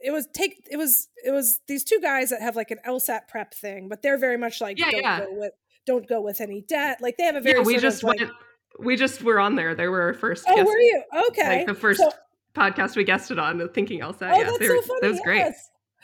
[0.00, 3.28] it was take it was it was these two guys that have like an LSAT
[3.28, 5.20] prep thing, but they're very much like yeah, don't yeah.
[5.20, 5.52] go with
[5.86, 6.98] don't go with any debt.
[7.00, 8.30] Like they have a very yeah, we just went like,
[8.78, 9.74] we just were on there.
[9.74, 10.44] They were our first.
[10.46, 11.58] Oh, were you okay?
[11.58, 12.10] Like the first so,
[12.54, 14.32] podcast we guested on, the Thinking LSAT.
[14.32, 15.00] Oh, yeah, that's so funny.
[15.02, 15.52] That was great.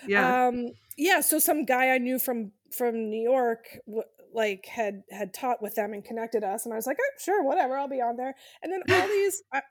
[0.07, 0.47] Yeah.
[0.47, 1.21] Um, yeah.
[1.21, 4.03] So some guy I knew from from New York w-
[4.35, 7.43] like had had taught with them and connected us, and I was like, oh, sure,
[7.43, 8.35] whatever, I'll be on there.
[8.62, 9.43] And then all these.
[9.53, 9.62] I,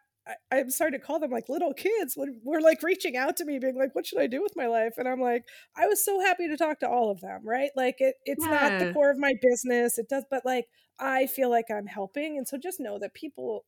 [0.51, 3.45] I, am starting to call them like little kids when we're like reaching out to
[3.45, 5.43] me, being like, "What should I do with my life?" And I'm like,
[5.75, 7.71] I was so happy to talk to all of them, right?
[7.75, 8.51] Like it, it's yeah.
[8.51, 9.97] not the core of my business.
[9.97, 10.67] It does, but like
[10.99, 13.65] I feel like I'm helping, and so just know that people,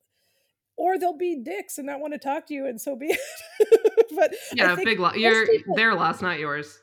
[0.78, 3.08] or they'll be dicks and not want to talk to you, and so be
[3.60, 4.06] it.
[4.16, 5.18] but yeah, big loss.
[5.18, 6.80] You're people, their loss, not yours.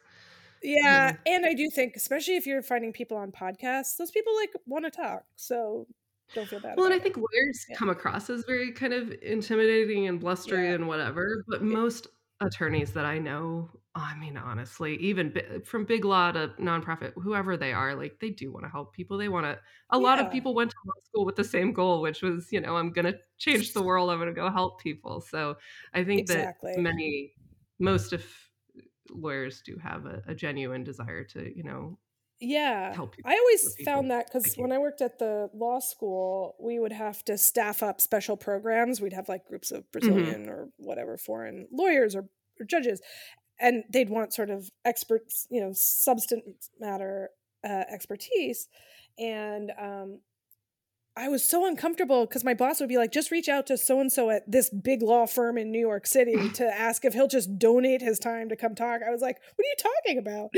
[0.62, 4.34] Yeah, yeah, and I do think, especially if you're finding people on podcasts, those people
[4.36, 5.24] like want to talk.
[5.36, 5.86] So
[6.34, 6.76] don't feel bad.
[6.76, 7.02] Well, and I it.
[7.02, 7.76] think lawyers yeah.
[7.76, 10.74] come across as very kind of intimidating and blustery yeah.
[10.74, 12.06] and whatever, but most
[12.40, 15.34] attorneys that I know, I mean, honestly, even
[15.64, 19.18] from big law to nonprofit, whoever they are, like they do want to help people.
[19.18, 19.52] They want to.
[19.52, 19.58] A
[19.92, 19.96] yeah.
[19.96, 22.76] lot of people went to law school with the same goal, which was, you know,
[22.76, 24.10] I'm going to change the world.
[24.10, 25.20] I'm going to go help people.
[25.20, 25.56] So
[25.92, 26.72] I think exactly.
[26.74, 27.32] that many,
[27.78, 28.24] most of
[29.14, 31.98] lawyers do have a, a genuine desire to, you know,
[32.42, 33.14] yeah Help.
[33.24, 37.24] i always found that because when i worked at the law school we would have
[37.24, 39.90] to staff up special programs we'd have like groups of mm-hmm.
[39.92, 40.50] brazilian mm-hmm.
[40.50, 42.24] or whatever foreign lawyers or,
[42.58, 43.00] or, judges
[43.60, 47.30] and they'd want sort of experts you know substance matter
[47.64, 48.66] uh, expertise
[49.18, 50.18] and um,
[51.16, 54.00] I was so uncomfortable because my boss would be like, just reach out to so
[54.00, 57.28] and so at this big law firm in New York City to ask if he'll
[57.28, 59.00] just donate his time to come talk.
[59.06, 60.50] I was like, what are you talking about?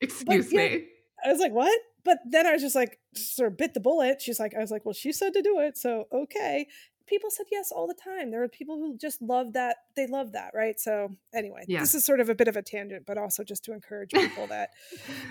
[0.00, 0.84] Excuse but, me.
[1.24, 1.78] I was like, what?
[2.04, 4.22] But then I was just like, sort of bit the bullet.
[4.22, 5.76] She's like, I was like, well, she said to do it.
[5.76, 6.68] So, okay.
[7.08, 8.30] People said yes all the time.
[8.30, 9.76] There are people who just love that.
[9.96, 10.52] They love that.
[10.54, 10.78] Right.
[10.78, 11.80] So, anyway, yeah.
[11.80, 14.46] this is sort of a bit of a tangent, but also just to encourage people
[14.48, 14.70] that,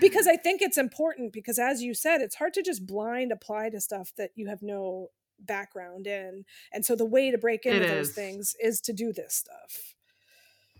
[0.00, 3.70] because I think it's important because as you said, it's hard to just blind apply
[3.70, 5.08] to stuff that you have no
[5.40, 6.44] background in.
[6.72, 9.94] And so the way to break into those things is to do this stuff.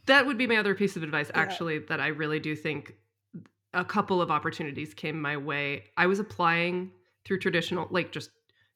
[0.07, 1.41] That would be my other piece of advice, yeah.
[1.41, 2.95] actually, that I really do think
[3.75, 5.85] a couple of opportunities came my way.
[5.97, 6.91] I was applying
[7.25, 8.31] through traditional, like just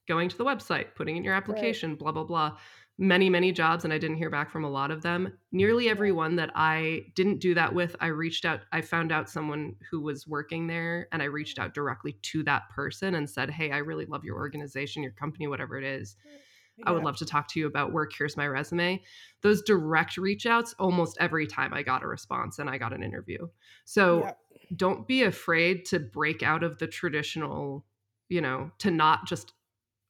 [0.09, 1.99] going to the website, putting in your application, right.
[1.99, 2.57] blah, blah, blah.
[2.99, 5.33] Many, many jobs, and I didn't hear back from a lot of them.
[5.51, 9.31] Nearly every one that I didn't do that with, I reached out, I found out
[9.31, 13.51] someone who was working there, and I reached out directly to that person and said,
[13.51, 16.17] Hey, I really love your organization, your company, whatever it is.
[16.25, 16.85] Yeah.
[16.87, 18.13] I would love to talk to you about work.
[18.17, 19.03] Here's my resume.
[19.43, 23.03] Those direct reach outs, almost every time I got a response and I got an
[23.03, 23.47] interview.
[23.85, 24.33] So yeah
[24.77, 27.85] don't be afraid to break out of the traditional,
[28.29, 29.53] you know, to not just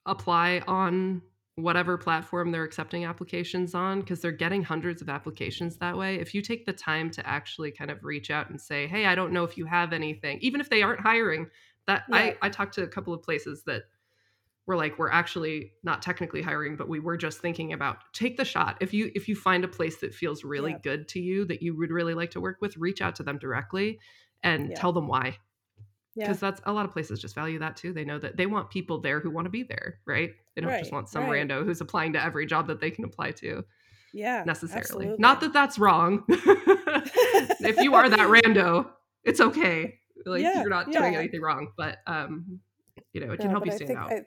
[0.06, 1.22] apply on
[1.56, 6.16] whatever platform they're accepting applications on because they're getting hundreds of applications that way.
[6.16, 9.14] If you take the time to actually kind of reach out and say, "Hey, I
[9.14, 11.48] don't know if you have anything," even if they aren't hiring,
[11.86, 12.16] that yeah.
[12.16, 13.82] I I talked to a couple of places that
[14.66, 18.44] were like we're actually not technically hiring but we were just thinking about take the
[18.44, 20.78] shot if you if you find a place that feels really yeah.
[20.82, 23.38] good to you that you would really like to work with reach out to them
[23.38, 23.98] directly
[24.42, 24.76] and yeah.
[24.76, 25.36] tell them why
[26.14, 26.50] because yeah.
[26.50, 28.98] that's a lot of places just value that too they know that they want people
[28.98, 31.48] there who want to be there right they don't right, just want some right.
[31.48, 33.64] rando who's applying to every job that they can apply to
[34.12, 35.16] yeah necessarily absolutely.
[35.18, 38.88] not that that's wrong if you are that rando
[39.24, 42.60] it's okay like yeah, you're not doing anything wrong but um
[43.12, 44.22] you know it can help you stand out I,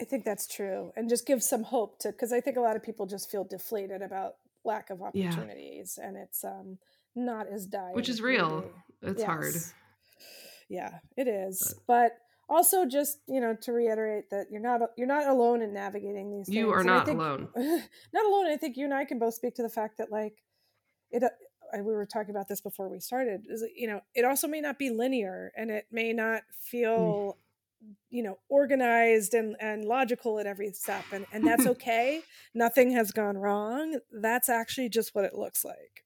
[0.00, 2.74] I think that's true and just give some hope to because i think a lot
[2.74, 6.78] of people just feel deflated about lack of opportunities and it's um
[7.14, 8.64] not as dire which is real
[9.02, 9.26] it's yes.
[9.26, 9.54] hard.
[10.72, 11.74] Yeah, it is.
[11.86, 12.12] But,
[12.48, 16.30] but also just, you know, to reiterate that you're not you're not alone in navigating
[16.30, 16.76] these You things.
[16.80, 17.48] are not think, alone.
[18.12, 18.46] not alone.
[18.46, 20.42] I think you and I can both speak to the fact that like
[21.10, 21.28] it uh,
[21.78, 24.78] we were talking about this before we started is you know it also may not
[24.78, 27.36] be linear and it may not feel
[27.84, 27.94] mm.
[28.08, 32.22] you know organized and and logical at every step and and that's okay
[32.54, 36.02] nothing has gone wrong that's actually just what it looks like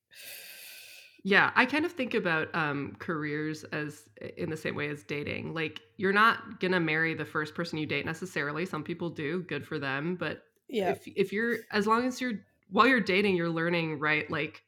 [1.27, 4.05] yeah, I kind of think about um, careers as
[4.37, 5.55] in the same way as dating.
[5.55, 8.65] Like, you're not gonna marry the first person you date necessarily.
[8.65, 10.15] Some people do, good for them.
[10.15, 12.35] But yeah, if if you're as long as you're
[12.71, 14.31] while you're dating, you're learning, right?
[14.31, 14.63] Like,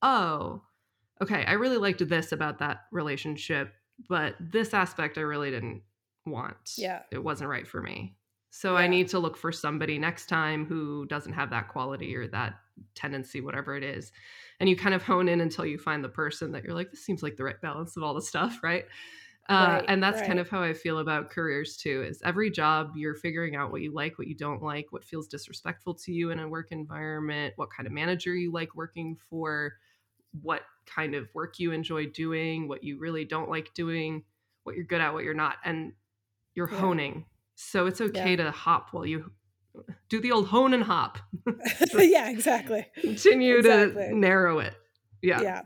[0.00, 0.62] oh,
[1.20, 3.74] okay, I really liked this about that relationship,
[4.08, 5.82] but this aspect I really didn't
[6.24, 6.56] want.
[6.78, 8.16] Yeah, it wasn't right for me.
[8.48, 8.78] So yeah.
[8.78, 12.54] I need to look for somebody next time who doesn't have that quality or that
[12.94, 14.12] tendency, whatever it is
[14.60, 17.04] and you kind of hone in until you find the person that you're like this
[17.04, 18.86] seems like the right balance of all the stuff right
[19.50, 20.26] uh, right, and that's right.
[20.26, 22.02] kind of how I feel about careers too.
[22.02, 25.26] Is every job you're figuring out what you like, what you don't like, what feels
[25.26, 29.72] disrespectful to you in a work environment, what kind of manager you like working for,
[30.42, 34.22] what kind of work you enjoy doing, what you really don't like doing,
[34.64, 35.94] what you're good at, what you're not, and
[36.54, 36.78] you're yeah.
[36.78, 37.24] honing.
[37.54, 38.44] So it's okay yeah.
[38.44, 39.32] to hop while you
[40.08, 41.18] do the old hone and hop.
[41.94, 42.86] yeah, exactly.
[43.00, 44.08] Continue exactly.
[44.08, 44.74] to narrow it.
[45.22, 45.40] Yeah.
[45.40, 45.62] Yeah.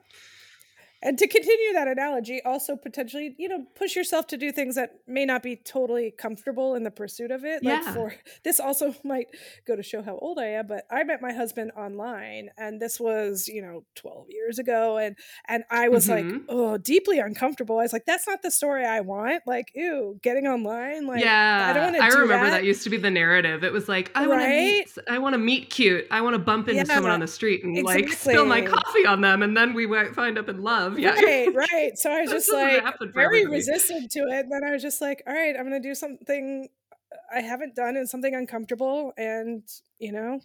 [1.02, 4.94] And to continue that analogy also potentially you know push yourself to do things that
[5.06, 7.92] may not be totally comfortable in the pursuit of it like yeah.
[7.92, 9.26] for this also might
[9.66, 13.00] go to show how old i am but i met my husband online and this
[13.00, 15.16] was you know 12 years ago and
[15.48, 16.30] and i was mm-hmm.
[16.30, 20.18] like oh deeply uncomfortable i was like that's not the story i want like ew
[20.22, 22.58] getting online like yeah i don't want to i remember that.
[22.58, 22.64] that.
[22.64, 25.38] used to be the narrative it was like i want to meet i want to
[25.38, 28.04] meet cute i want to bump into yeah, someone on the street and exactly.
[28.04, 31.14] like spill my coffee on them and then we might find up in love yeah.
[31.14, 31.92] Right right.
[31.96, 32.84] So i was just like
[33.14, 35.94] very resistant to it and then i was just like all right i'm gonna do
[35.94, 36.68] something
[37.12, 39.62] uh, i haven't done and something uncomfortable and
[39.98, 40.40] you know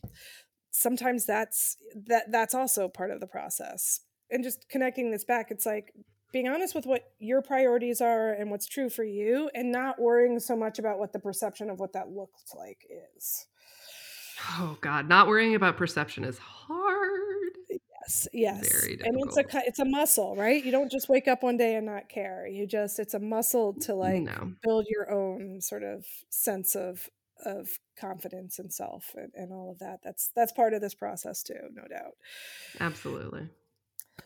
[0.77, 1.77] sometimes that's
[2.07, 4.01] that that's also part of the process.
[4.29, 5.93] And just connecting this back it's like
[6.31, 10.39] being honest with what your priorities are and what's true for you and not worrying
[10.39, 12.85] so much about what the perception of what that looks like
[13.15, 13.47] is.
[14.59, 17.53] Oh god not worrying about perception is hard
[18.07, 18.81] Yes, yes.
[18.81, 20.63] Very and it's a it's a muscle, right?
[20.63, 22.47] You don't just wake up one day and not care.
[22.47, 24.53] You just it's a muscle to like no.
[24.63, 27.09] build your own sort of sense of
[27.45, 27.67] of
[27.99, 29.99] confidence and self and, and all of that.
[30.03, 32.13] That's that's part of this process too, no doubt.
[32.79, 33.49] Absolutely.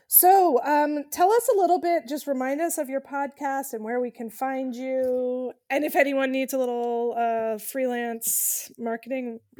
[0.08, 4.00] So, um, tell us a little bit, just remind us of your podcast and where
[4.00, 5.54] we can find you.
[5.70, 9.40] And if anyone needs a little uh, freelance marketing.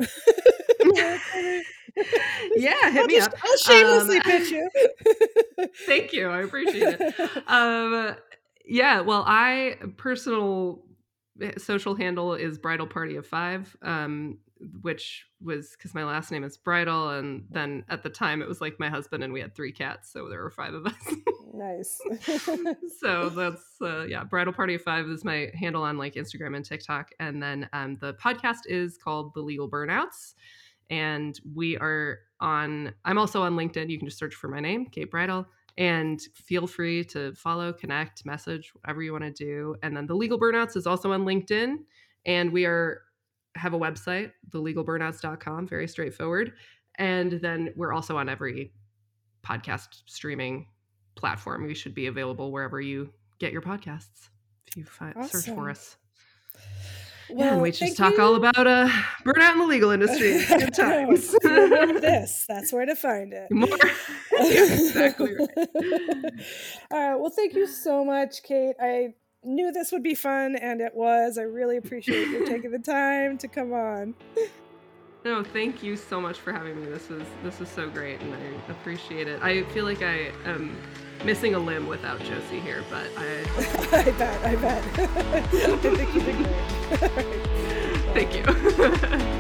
[2.56, 3.36] yeah, hit I'll me just, up.
[3.44, 4.70] I'll shamelessly um, pitch you.
[5.86, 6.28] thank you.
[6.30, 7.44] I appreciate it.
[7.48, 8.16] Um,
[8.66, 10.84] yeah, well, I personal
[11.42, 13.76] eh, social handle is bridal party of five.
[13.82, 14.40] Um,
[14.82, 18.62] which was because my last name is Bridal, and then at the time it was
[18.62, 20.94] like my husband and we had three cats, so there were five of us.
[21.54, 22.00] nice.
[23.00, 26.66] so that's uh, yeah, Bridal Party of Five is my handle on like Instagram and
[26.66, 30.34] TikTok, and then um, the podcast is called The Legal Burnouts,
[30.92, 32.94] and we are on.
[33.06, 33.90] I'm also on LinkedIn.
[33.90, 35.48] You can just search for my name, Kate Bridal.
[35.78, 39.76] And feel free to follow, connect, message, whatever you want to do.
[39.82, 41.78] And then the Legal Burnouts is also on LinkedIn.
[42.26, 43.02] And we are
[43.56, 46.54] have a website, thelegalburnouts.com, very straightforward.
[46.96, 48.74] And then we're also on every
[49.46, 50.68] podcast streaming
[51.16, 51.66] platform.
[51.66, 54.30] We should be available wherever you get your podcasts.
[54.68, 55.42] If you find, awesome.
[55.42, 55.98] search for us.
[57.34, 58.22] Well, and we just talk you.
[58.22, 58.90] all about uh,
[59.24, 60.44] burnout in the legal industry.
[60.50, 61.32] Good times.
[61.42, 63.52] this, that's where to find it.
[63.52, 63.70] More.
[64.40, 65.50] yeah, exactly right.
[66.92, 67.16] all right.
[67.16, 68.76] Well, thank you so much, Kate.
[68.80, 69.14] I
[69.44, 71.38] knew this would be fun, and it was.
[71.38, 74.16] I really appreciate you taking the time to come on.
[75.24, 76.90] No, thank you so much for having me.
[76.90, 79.42] This was this was so great, and I appreciate it.
[79.42, 80.76] I feel like I am
[81.24, 83.44] missing a limb without Josie here, but I.
[84.08, 84.46] I bet.
[84.46, 84.84] I bet.
[85.00, 86.48] I think you did great.
[88.14, 89.38] Thank you.